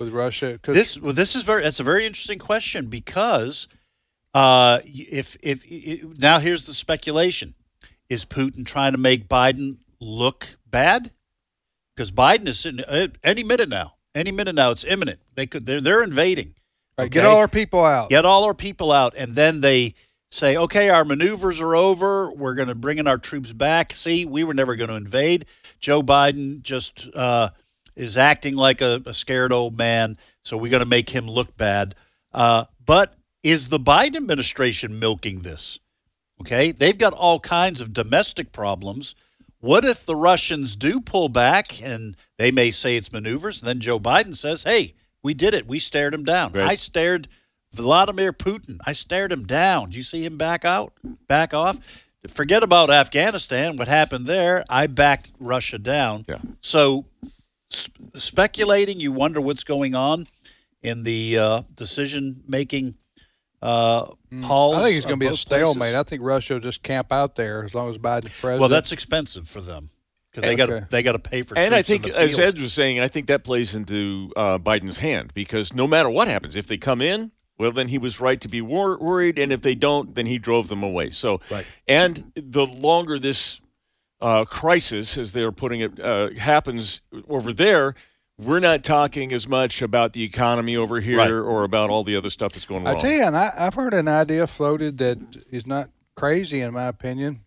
with 0.00 0.12
Russia. 0.12 0.58
This 0.62 0.98
well, 0.98 1.12
this 1.12 1.34
is 1.36 1.42
very 1.42 1.62
that's 1.64 1.80
a 1.80 1.84
very 1.84 2.06
interesting 2.06 2.38
question 2.38 2.86
because 2.86 3.68
uh, 4.34 4.78
if 4.84 5.36
if 5.42 5.64
i 5.70 6.00
now 6.18 6.38
here's 6.38 6.66
the 6.66 6.74
speculation: 6.74 7.54
is 8.08 8.24
Putin 8.24 8.64
trying 8.64 8.92
to 8.92 8.98
make 8.98 9.28
Biden 9.28 9.78
look 10.00 10.56
bad? 10.66 11.10
Because 11.94 12.10
Biden 12.10 12.48
is 12.48 12.58
sitting 12.58 12.82
uh, 12.86 13.08
any 13.22 13.42
minute 13.44 13.68
now. 13.68 13.94
Any 14.14 14.32
minute 14.32 14.54
now, 14.54 14.70
it's 14.70 14.84
imminent. 14.84 15.20
They 15.34 15.46
could 15.46 15.66
they're 15.66 15.80
they're 15.80 16.02
invading. 16.02 16.54
Right, 16.98 17.10
get 17.10 17.24
all 17.24 17.38
our 17.38 17.48
people 17.48 17.82
out. 17.84 18.10
get 18.10 18.24
all 18.24 18.44
our 18.44 18.54
people 18.54 18.92
out, 18.92 19.14
and 19.16 19.34
then 19.34 19.60
they 19.60 19.94
say, 20.30 20.56
okay, 20.56 20.88
our 20.88 21.04
maneuvers 21.04 21.60
are 21.60 21.74
over. 21.74 22.30
We're 22.32 22.54
going 22.54 22.68
to 22.68 22.74
bring 22.74 22.98
in 22.98 23.06
our 23.06 23.18
troops 23.18 23.52
back. 23.52 23.92
See, 23.92 24.24
we 24.24 24.44
were 24.44 24.54
never 24.54 24.76
going 24.76 24.88
to 24.90 24.96
invade. 24.96 25.46
Joe 25.78 26.02
Biden 26.02 26.62
just 26.62 27.08
uh, 27.14 27.50
is 27.96 28.16
acting 28.16 28.56
like 28.56 28.80
a, 28.80 29.02
a 29.04 29.14
scared 29.14 29.52
old 29.52 29.76
man, 29.76 30.16
so 30.42 30.56
we're 30.56 30.70
going 30.70 30.82
to 30.82 30.88
make 30.88 31.10
him 31.10 31.28
look 31.28 31.56
bad. 31.56 31.94
Uh, 32.32 32.64
but 32.84 33.14
is 33.42 33.68
the 33.68 33.80
Biden 33.80 34.16
administration 34.16 34.98
milking 34.98 35.40
this? 35.40 35.78
Okay, 36.40 36.72
they've 36.72 36.98
got 36.98 37.12
all 37.12 37.38
kinds 37.40 37.80
of 37.80 37.92
domestic 37.92 38.52
problems. 38.52 39.14
What 39.60 39.84
if 39.84 40.04
the 40.04 40.16
Russians 40.16 40.74
do 40.74 41.00
pull 41.00 41.28
back 41.28 41.80
and 41.80 42.16
they 42.36 42.50
may 42.50 42.70
say 42.72 42.96
it's 42.96 43.12
maneuvers, 43.12 43.60
and 43.60 43.68
then 43.68 43.80
Joe 43.80 44.00
Biden 44.00 44.34
says, 44.34 44.64
hey, 44.64 44.94
we 45.22 45.34
did 45.34 45.54
it. 45.54 45.66
We 45.66 45.78
stared 45.78 46.14
him 46.14 46.24
down. 46.24 46.52
Right. 46.52 46.70
I 46.70 46.74
stared 46.74 47.28
Vladimir 47.72 48.32
Putin. 48.32 48.78
I 48.86 48.92
stared 48.92 49.32
him 49.32 49.44
down. 49.44 49.86
Did 49.86 49.96
you 49.96 50.02
see 50.02 50.24
him 50.24 50.36
back 50.36 50.64
out, 50.64 50.92
back 51.28 51.54
off? 51.54 51.78
Forget 52.28 52.62
about 52.62 52.90
Afghanistan. 52.90 53.76
What 53.76 53.88
happened 53.88 54.26
there? 54.26 54.64
I 54.68 54.86
backed 54.86 55.32
Russia 55.40 55.78
down. 55.78 56.24
Yeah. 56.28 56.38
So, 56.60 57.04
sp- 57.74 58.14
speculating, 58.14 59.00
you 59.00 59.10
wonder 59.10 59.40
what's 59.40 59.64
going 59.64 59.94
on 59.94 60.28
in 60.82 61.02
the 61.02 61.38
uh, 61.38 61.62
decision 61.74 62.44
making 62.46 62.94
uh, 63.60 64.06
halls. 64.42 64.76
Mm. 64.76 64.78
I 64.78 64.84
think 64.84 64.96
it's 64.96 65.06
going 65.06 65.18
to 65.18 65.26
be 65.26 65.32
a 65.32 65.34
stalemate. 65.34 65.78
places. 65.78 65.94
I 65.94 66.02
think 66.04 66.22
Russia 66.22 66.54
will 66.54 66.60
just 66.60 66.82
camp 66.82 67.12
out 67.12 67.34
there 67.34 67.64
as 67.64 67.74
long 67.74 67.88
as 67.88 67.98
Biden's 67.98 68.38
president. 68.38 68.60
Well, 68.60 68.68
that's 68.68 68.92
expensive 68.92 69.48
for 69.48 69.60
them 69.60 69.90
because 70.32 70.48
they 70.48 70.56
got 70.56 70.66
to 70.66 70.86
they 70.90 71.02
got 71.02 71.12
to 71.12 71.18
pay 71.18 71.42
for. 71.42 71.56
And 71.58 71.74
I 71.74 71.82
troops 71.82 71.90
in 71.90 72.12
think, 72.12 72.14
the 72.14 72.20
as. 72.20 72.38
Ed 72.38 72.58
was 72.60 72.72
saying, 72.72 73.00
I 73.00 73.08
think 73.08 73.26
that 73.26 73.44
plays 73.44 73.74
into 73.74 74.32
uh, 74.36 74.58
Biden's 74.58 74.96
hand 74.98 75.32
because 75.34 75.74
no 75.74 75.86
matter 75.86 76.08
what 76.08 76.26
happens, 76.28 76.56
if 76.56 76.66
they 76.66 76.78
come 76.78 77.00
in, 77.02 77.32
well, 77.58 77.70
then 77.72 77.88
he 77.88 77.98
was 77.98 78.18
right 78.20 78.40
to 78.40 78.48
be 78.48 78.60
wor- 78.62 78.98
worried, 78.98 79.38
and 79.38 79.52
if 79.52 79.60
they 79.62 79.74
don't, 79.74 80.14
then 80.14 80.26
he 80.26 80.38
drove 80.38 80.68
them 80.68 80.82
away. 80.82 81.10
So, 81.10 81.40
Right. 81.50 81.66
and 81.86 82.32
the 82.34 82.64
longer 82.66 83.18
this 83.18 83.60
uh, 84.20 84.44
crisis, 84.46 85.18
as 85.18 85.32
they're 85.32 85.52
putting 85.52 85.80
it, 85.80 86.00
uh, 86.00 86.30
happens 86.38 87.02
over 87.28 87.52
there, 87.52 87.94
we're 88.38 88.60
not 88.60 88.82
talking 88.82 89.32
as 89.32 89.46
much 89.46 89.82
about 89.82 90.12
the 90.14 90.22
economy 90.24 90.76
over 90.76 91.00
here 91.00 91.18
Right. 91.18 91.30
or 91.30 91.64
about 91.64 91.90
all 91.90 92.02
the 92.04 92.16
other 92.16 92.30
stuff 92.30 92.52
that's 92.52 92.64
going 92.66 92.86
on. 92.86 92.96
I 92.96 92.98
tell 92.98 93.10
you, 93.12 93.24
and 93.24 93.36
I, 93.36 93.52
I've 93.58 93.74
heard 93.74 93.92
an 93.94 94.08
idea 94.08 94.46
floated 94.46 94.98
that 94.98 95.18
is 95.50 95.66
not 95.66 95.90
crazy 96.16 96.60
in 96.60 96.72
my 96.72 96.86
opinion. 96.86 97.40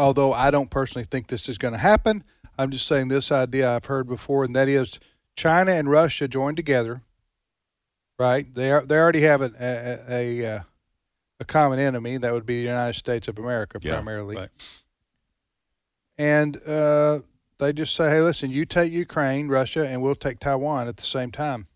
Although 0.00 0.32
I 0.32 0.50
don't 0.50 0.70
personally 0.70 1.04
think 1.04 1.26
this 1.26 1.46
is 1.46 1.58
going 1.58 1.74
to 1.74 1.78
happen, 1.78 2.24
I'm 2.58 2.70
just 2.70 2.86
saying 2.86 3.08
this 3.08 3.30
idea 3.30 3.70
I've 3.70 3.84
heard 3.84 4.08
before, 4.08 4.44
and 4.44 4.56
that 4.56 4.66
is 4.66 4.98
China 5.36 5.72
and 5.72 5.90
Russia 5.90 6.26
join 6.26 6.54
together. 6.56 7.02
Right? 8.18 8.52
They 8.54 8.72
are 8.72 8.84
they 8.84 8.96
already 8.96 9.20
have 9.22 9.42
a 9.42 9.52
a, 9.60 10.14
a, 10.44 10.46
uh, 10.56 10.60
a 11.40 11.44
common 11.44 11.78
enemy 11.78 12.16
that 12.16 12.32
would 12.32 12.46
be 12.46 12.56
the 12.62 12.68
United 12.68 12.94
States 12.98 13.28
of 13.28 13.38
America 13.38 13.78
Yeah, 13.82 13.96
primarily. 13.96 14.36
right. 14.36 14.48
And 16.18 16.56
uh, 16.66 17.20
they 17.58 17.72
just 17.74 17.94
say, 17.94 18.08
"Hey, 18.08 18.20
listen, 18.20 18.50
you 18.50 18.64
take 18.64 18.92
Ukraine, 18.92 19.48
Russia, 19.48 19.86
and 19.86 20.00
we'll 20.00 20.14
take 20.14 20.38
Taiwan 20.40 20.88
at 20.88 20.96
the 20.96 21.02
same 21.02 21.30
time." 21.30 21.66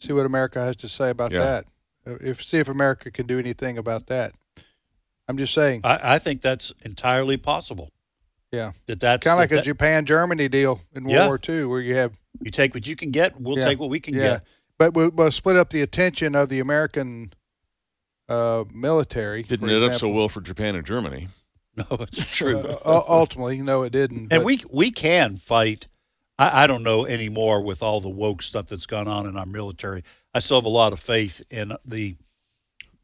See 0.00 0.12
what 0.12 0.26
America 0.26 0.60
has 0.62 0.76
to 0.76 0.88
say 0.88 1.08
about 1.10 1.32
Yeah. 1.32 1.40
that. 1.40 1.64
Uh, 2.06 2.16
If 2.20 2.44
see 2.44 2.58
if 2.58 2.68
America 2.68 3.10
can 3.10 3.26
do 3.26 3.38
anything 3.38 3.78
about 3.78 4.06
that. 4.08 4.32
I'm 5.28 5.36
just 5.36 5.52
saying, 5.54 5.82
I, 5.84 6.14
I 6.14 6.18
think 6.18 6.40
that's 6.40 6.72
entirely 6.84 7.36
possible. 7.36 7.90
Yeah. 8.50 8.72
That 8.86 9.00
that's 9.00 9.24
kind 9.24 9.34
of 9.34 9.38
like 9.38 9.50
that, 9.50 9.60
a 9.60 9.62
Japan 9.62 10.06
Germany 10.06 10.48
deal 10.48 10.80
in 10.94 11.04
World 11.04 11.14
Yeah. 11.14 11.26
War 11.26 11.40
II, 11.46 11.64
where 11.66 11.80
you 11.80 11.96
have 11.96 12.12
you 12.40 12.50
take 12.50 12.72
what 12.74 12.86
you 12.86 12.96
can 12.96 13.10
get, 13.10 13.38
we'll 13.40 13.58
Yeah. 13.58 13.64
take 13.64 13.78
what 13.78 13.90
we 13.90 14.00
can 14.00 14.14
yeah, 14.14 14.20
get. 14.20 14.44
but 14.78 14.94
we'll, 14.94 15.10
we'll 15.10 15.30
split 15.30 15.56
up 15.56 15.70
the 15.70 15.82
attention 15.82 16.34
of 16.34 16.48
the 16.48 16.60
American 16.60 17.32
uh, 18.28 18.64
military. 18.72 19.42
Didn't 19.42 19.68
for 19.68 19.74
it 19.74 19.82
up 19.82 19.94
so 19.94 20.08
well 20.08 20.28
for 20.28 20.40
Japan 20.40 20.74
and 20.74 20.86
Germany? 20.86 21.28
No, 21.78 21.84
it's 22.00 22.28
true. 22.34 22.58
Uh, 22.58 23.02
ultimately, 23.08 23.62
no, 23.62 23.84
it 23.84 23.90
didn't. 23.90 24.18
and 24.32 24.40
but- 24.40 24.44
we 24.44 24.60
we 24.68 24.90
can 24.90 25.36
fight. 25.36 25.86
I, 26.36 26.64
I 26.64 26.66
don't 26.66 26.82
know 26.82 27.06
anymore 27.06 27.62
with 27.62 27.84
all 27.84 28.00
the 28.00 28.08
woke 28.08 28.42
stuff 28.42 28.66
that's 28.66 28.84
gone 28.86 29.06
on 29.06 29.26
in 29.26 29.36
our 29.36 29.46
military. 29.46 30.02
I 30.34 30.40
still 30.40 30.56
have 30.56 30.64
a 30.64 30.70
lot 30.70 30.92
of 30.92 30.98
faith 30.98 31.40
in 31.52 31.72
the 31.84 32.16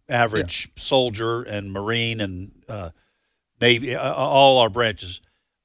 average 0.09 0.71
soldier 0.77 1.43
and 1.43 1.73
marine 1.73 2.21
and 2.21 2.53
uh, 2.69 2.91
navy, 3.61 3.95
uh, 3.95 4.15
all 4.15 4.59
our 4.59 4.69
branches. 4.69 5.21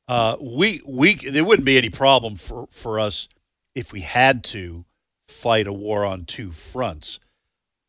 Uh, 0.08 0.36
we 0.42 0.82
we 0.88 1.16
there 1.16 1.46
wouldn't 1.46 1.66
be 1.66 1.78
any 1.78 1.90
problem 1.90 2.36
for 2.36 2.68
for 2.72 3.00
us 3.00 3.28
if 3.76 3.92
we 3.92 4.02
had 4.02 4.44
to 4.44 4.86
fight 5.28 5.68
a 5.68 5.74
war 5.74 6.06
on 6.06 6.26
two 6.26 6.52
fronts. 6.52 7.20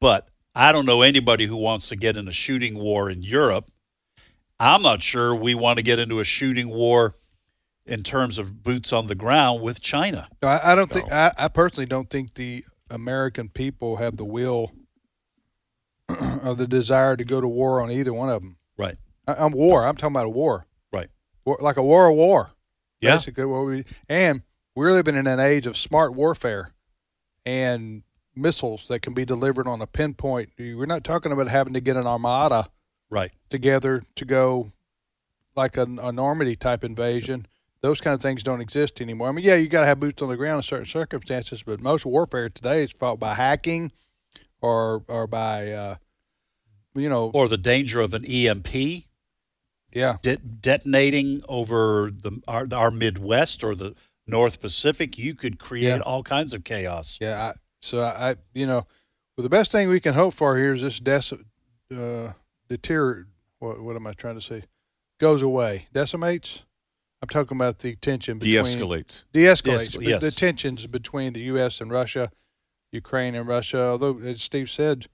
But 0.01 0.29
I 0.55 0.73
don't 0.73 0.87
know 0.87 1.03
anybody 1.03 1.47
who 1.47 1.57
wants 1.57 1.89
to 1.89 1.97
get 1.97 2.17
in 2.17 2.29
a 2.29 2.33
shooting 2.33 2.79
war 2.79 3.09
in 3.09 3.23
Europe. 3.23 3.71
I'm 4.59 4.83
not 4.83 5.03
sure 5.03 5.35
we 5.35 5.55
want 5.55 5.79
to 5.79 5.83
get 5.83 5.99
into 5.99 6.21
a 6.21 6.25
shooting 6.25 6.69
war 6.69 7.15
in 7.87 8.03
terms 8.03 8.39
of 8.39 8.63
boots 8.63 8.93
on 8.93 9.07
the 9.07 9.15
ground 9.15 9.63
with 9.63 9.81
China. 9.81 10.29
No, 10.43 10.49
I, 10.49 10.73
I 10.73 10.75
don't 10.75 10.91
think. 10.91 11.11
I, 11.11 11.33
I 11.39 11.49
personally 11.49 11.87
don't 11.87 12.11
think 12.11 12.35
the 12.35 12.65
American 12.91 13.49
people 13.49 13.97
have 13.97 14.17
the 14.17 14.25
will 14.25 14.73
or 16.45 16.55
the 16.55 16.67
desire 16.67 17.17
to 17.17 17.25
go 17.25 17.41
to 17.41 17.49
war 17.49 17.81
on 17.81 17.91
either 17.91 18.13
one 18.13 18.31
of 18.31 18.43
them. 18.43 18.57
Right. 18.77 18.97
I, 19.27 19.35
I'm 19.35 19.53
war. 19.53 19.85
I'm 19.87 19.97
talking 19.97 20.15
about 20.15 20.27
a 20.27 20.31
war. 20.31 20.67
Right. 20.93 21.09
War, 21.45 21.59
like 21.61 21.77
a 21.77 21.83
war 21.83 22.09
of 22.11 22.17
war. 22.17 22.51
Yeah. 23.01 23.17
Basically, 23.17 23.45
what 23.45 23.65
we 23.65 23.85
and 24.09 24.43
we're 24.75 24.93
living 24.93 25.17
in 25.17 25.27
an 25.27 25.41
age 25.41 25.67
of 25.67 25.77
smart 25.77 26.15
warfare 26.15 26.73
and 27.47 28.03
missiles 28.35 28.87
that 28.89 29.01
can 29.01 29.15
be 29.15 29.25
delivered 29.25 29.67
on 29.67 29.81
a 29.83 29.87
pinpoint. 29.87 30.51
We're 30.59 30.87
not 30.87 31.05
talking 31.05 31.33
about 31.33 31.49
having 31.49 31.75
to 31.75 31.81
get 31.81 31.97
an 31.97 32.07
armada 32.07 32.69
Right. 33.09 33.33
together 33.49 34.03
to 34.17 34.25
go 34.25 34.73
like 35.57 35.77
a, 35.77 35.83
a 35.83 36.13
Normandy 36.13 36.55
type 36.57 36.85
invasion. 36.85 37.47
Those 37.81 38.01
kind 38.01 38.15
of 38.15 38.21
things 38.23 38.43
don't 38.43 38.61
exist 38.61 39.01
anymore. 39.01 39.29
I 39.29 39.33
mean, 39.33 39.45
yeah, 39.45 39.57
you 39.57 39.69
got 39.69 39.81
to 39.81 39.87
have 39.87 39.99
boots 40.01 40.23
on 40.23 40.29
the 40.29 40.37
ground 40.37 40.59
in 40.59 40.63
certain 40.63 40.87
circumstances, 40.87 41.63
but 41.63 41.81
most 41.81 42.05
warfare 42.07 42.49
today 42.51 42.85
is 42.85 42.93
fought 42.93 43.19
by 43.19 43.35
hacking 43.35 43.91
or 44.61 45.03
or 45.09 45.27
by 45.27 45.71
uh, 45.73 45.95
you 46.95 47.09
know, 47.09 47.31
Or 47.35 47.49
the 47.49 47.57
danger 47.59 48.01
of 48.01 48.15
an 48.15 48.25
EMP 48.25 49.05
yeah, 49.93 50.17
de- 50.23 50.37
detonating 50.37 51.43
over 51.49 52.11
the 52.13 52.41
our, 52.47 52.67
our 52.73 52.91
Midwest 52.91 53.65
or 53.65 53.75
the 53.75 53.95
North 54.27 54.61
Pacific. 54.61 55.19
You 55.19 55.35
could 55.35 55.59
create 55.59 55.85
Yeah. 55.89 56.01
all 56.01 56.23
kinds 56.23 56.55
of 56.55 56.65
chaos. 56.65 57.19
yeah. 57.21 57.41
I, 57.41 57.53
so 57.83 58.03
I, 58.03 58.37
you 58.55 58.67
know, 58.67 58.87
well, 59.37 59.43
the 59.43 59.49
best 59.49 59.73
thing 59.73 59.89
we 59.89 60.01
can 60.01 60.15
hope 60.15 60.35
for 60.35 60.57
here 60.59 60.75
is 60.75 60.83
this 60.83 61.01
dec- 61.01 61.45
uh, 61.97 62.33
deter. 62.69 63.27
What 63.59 63.81
what 63.83 63.97
am 63.97 64.07
I 64.07 64.13
trying 64.13 64.37
to 64.37 64.41
say? 64.41 64.63
Goes 65.19 65.43
away, 65.43 65.87
decimates. 65.93 66.65
I'm 67.23 67.29
talking 67.29 67.57
about 67.59 67.79
the 67.81 67.97
tension 67.97 68.39
between 68.39 68.55
De-escalates. 68.65 69.25
de-escalates 69.35 69.63
De-escal- 69.93 69.95
but 69.97 70.05
yes. 70.05 70.23
the 70.23 70.31
tensions 70.31 70.87
between 70.87 71.35
the 71.35 71.41
U.S. 71.53 71.81
and 71.83 71.91
Russia, 71.91 72.31
Ukraine 72.93 73.35
and 73.35 73.47
Russia. 73.47 73.83
Although, 73.83 74.19
as 74.19 74.43
Steve 74.43 74.71
said, 74.71 75.07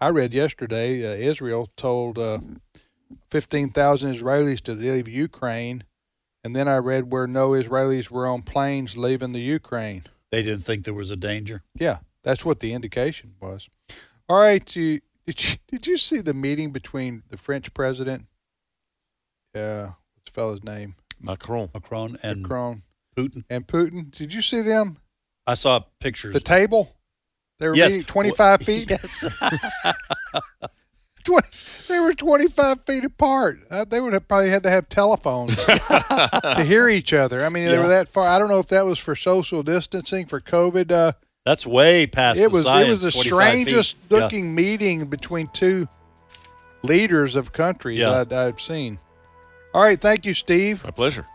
I 0.00 0.08
read 0.08 0.34
yesterday 0.34 1.04
uh, 1.04 1.14
Israel 1.14 1.68
told 1.76 2.18
uh, 2.18 2.38
15,000 3.30 4.14
Israelis 4.14 4.60
to 4.62 4.72
leave 4.72 5.08
Ukraine, 5.08 5.84
and 6.44 6.54
then 6.54 6.68
I 6.68 6.76
read 6.76 7.10
where 7.10 7.26
no 7.26 7.50
Israelis 7.50 8.10
were 8.10 8.26
on 8.26 8.42
planes 8.42 8.96
leaving 8.96 9.32
the 9.32 9.40
Ukraine. 9.40 10.04
They 10.30 10.42
didn't 10.42 10.64
think 10.64 10.84
there 10.84 10.94
was 10.94 11.10
a 11.10 11.16
danger. 11.16 11.62
Yeah, 11.78 11.98
that's 12.22 12.44
what 12.44 12.60
the 12.60 12.72
indication 12.72 13.34
was. 13.40 13.68
All 14.28 14.38
right, 14.38 14.76
you, 14.76 15.00
did 15.26 15.42
you 15.42 15.56
did 15.68 15.86
you 15.86 15.96
see 15.96 16.20
the 16.20 16.34
meeting 16.34 16.70
between 16.70 17.24
the 17.28 17.36
French 17.36 17.72
president, 17.74 18.26
uh, 19.54 19.88
what's 20.14 20.26
the 20.26 20.32
fellow's 20.32 20.64
name, 20.64 20.94
Macron. 21.20 21.70
Macron 21.74 22.16
and 22.22 22.42
Macron, 22.42 22.82
Putin. 23.16 23.44
and 23.50 23.66
Putin? 23.66 24.10
Did 24.10 24.32
you 24.32 24.40
see 24.40 24.62
them? 24.62 24.98
I 25.46 25.54
saw 25.54 25.80
pictures. 25.98 26.32
The 26.32 26.40
table. 26.40 26.94
They 27.60 27.68
were 27.68 27.76
Yes. 27.76 27.90
meeting 27.90 28.04
25 28.04 28.62
feet. 28.62 28.90
Yes. 28.90 29.24
20, 31.24 31.48
they 31.88 32.00
were 32.00 32.14
25 32.14 32.84
feet 32.84 33.04
apart. 33.04 33.60
Uh, 33.70 33.84
they 33.84 34.00
would 34.00 34.14
have 34.14 34.26
probably 34.26 34.48
had 34.48 34.62
to 34.62 34.70
have 34.70 34.88
telephones 34.88 35.54
to 35.66 36.64
hear 36.66 36.88
each 36.88 37.12
other. 37.12 37.44
I 37.44 37.50
mean, 37.50 37.68
they 37.68 37.76
were 37.78 37.88
that 37.88 38.08
far. 38.08 38.26
I 38.26 38.38
don't 38.38 38.48
know 38.48 38.58
if 38.58 38.68
that 38.68 38.86
was 38.86 38.98
for 38.98 39.14
social 39.14 39.62
distancing 39.62 40.24
for 40.24 40.40
COVID. 40.40 40.90
Uh, 40.90 41.12
That's 41.44 41.66
way 41.66 42.06
past 42.06 42.38
it 42.40 42.44
the 42.44 42.48
was 42.54 42.62
science. 42.64 42.88
it 42.88 42.90
was 42.90 43.02
the 43.02 43.10
25 43.10 43.26
strangest 43.26 43.92
feet. 43.96 44.00
Yeah. 44.10 44.18
looking 44.18 44.54
meeting 44.54 45.06
between 45.08 45.48
two 45.48 45.88
leaders 46.82 47.36
of 47.36 47.52
countries 47.52 47.98
Yeah. 47.98 48.20
I'd, 48.22 48.32
I've 48.32 48.60
seen. 48.60 48.98
All 49.74 49.82
right, 49.82 50.00
thank 50.00 50.24
you, 50.24 50.32
Steve. 50.32 50.82
My 50.84 50.90
pleasure. 50.90 51.26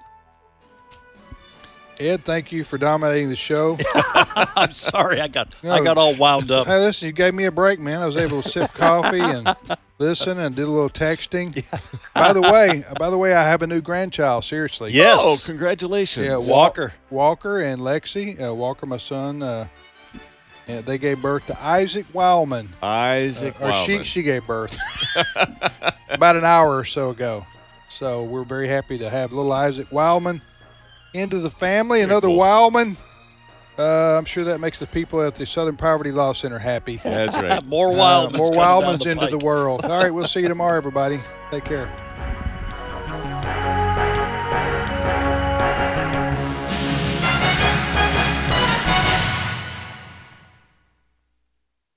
Ed, 2.00 2.24
thank 2.26 2.52
you 2.52 2.64
for 2.64 2.78
dominating 2.78 3.30
the 3.30 3.36
show. 3.36 3.78
I'm 4.56 4.72
sorry, 4.72 5.22
I 5.22 5.28
got 5.28 5.54
I 5.64 5.82
got 5.84 5.98
all 5.98 6.16
wound 6.16 6.52
up. 6.52 6.68
hey, 6.68 6.80
listen, 6.80 7.06
you 7.08 7.12
gave 7.14 7.34
me 7.34 7.46
a 7.46 7.52
break, 7.52 7.80
man. 7.80 8.02
I 8.02 8.06
was 8.06 8.18
able 8.18 8.42
to 8.42 8.50
sip 8.50 8.72
coffee 8.72 9.20
and 9.22 9.56
listen 9.98 10.40
and 10.40 10.56
did 10.56 10.64
a 10.66 10.70
little 10.72 10.90
texting. 10.90 11.54
By 12.14 12.34
the 12.34 12.42
way, 12.42 12.84
by 13.00 13.10
the 13.10 13.18
way, 13.18 13.34
I 13.34 13.44
have 13.44 13.62
a 13.62 13.68
new 13.68 13.82
grandchild. 13.82 14.44
Seriously, 14.44 14.92
Yes. 14.92 15.20
Oh, 15.22 15.38
congratulations. 15.46 16.26
Yeah, 16.26 16.54
Walker. 16.54 16.94
Walker 17.10 17.62
and 17.62 17.82
Lexi. 17.82 18.42
Uh, 18.46 18.54
Walker, 18.54 18.86
my 18.86 18.98
son. 18.98 19.42
Uh, 19.42 19.68
and 20.68 20.84
they 20.86 20.98
gave 20.98 21.22
birth 21.22 21.46
to 21.48 21.64
Isaac 21.64 22.08
Wildman. 22.14 22.70
Isaac 22.82 23.56
Uh, 23.62 23.68
or 23.68 23.74
she 23.86 24.04
she 24.04 24.24
gave 24.24 24.46
birth 24.48 24.76
about 26.10 26.36
an 26.36 26.44
hour 26.44 26.76
or 26.76 26.86
so 26.86 27.12
ago. 27.12 27.46
So 27.88 28.24
we're 28.24 28.44
very 28.44 28.68
happy 28.68 28.98
to 28.98 29.10
have 29.10 29.32
little 29.32 29.52
Isaac 29.54 29.92
Wildman 29.92 30.42
into 31.15 31.39
the 31.39 31.49
family. 31.49 32.01
Another 32.01 32.28
cool. 32.28 32.38
Wildman. 32.38 32.97
Uh, 33.78 34.15
I'm 34.17 34.23
sure 34.25 34.45
that 34.45 34.60
makes 34.60 34.80
the 34.80 34.88
people 34.88 35.21
at 35.21 35.36
the 35.36 35.45
Southern 35.45 35.75
Poverty 35.75 36.12
Law 36.12 36.32
Center 36.34 36.60
happy. 36.60 36.95
That's 36.97 37.36
right. 37.36 37.63
more 37.67 37.89
Uh, 37.91 37.95
wild. 37.97 38.34
more 38.38 38.51
Wildmans 38.51 39.06
into 39.06 39.28
the 39.28 39.38
world. 39.45 39.84
All 39.84 40.01
right, 40.01 40.13
we'll 40.13 40.28
see 40.28 40.39
you 40.41 40.47
tomorrow, 40.49 40.78
everybody. 40.78 41.19
Take 41.51 41.65
care. 41.65 41.89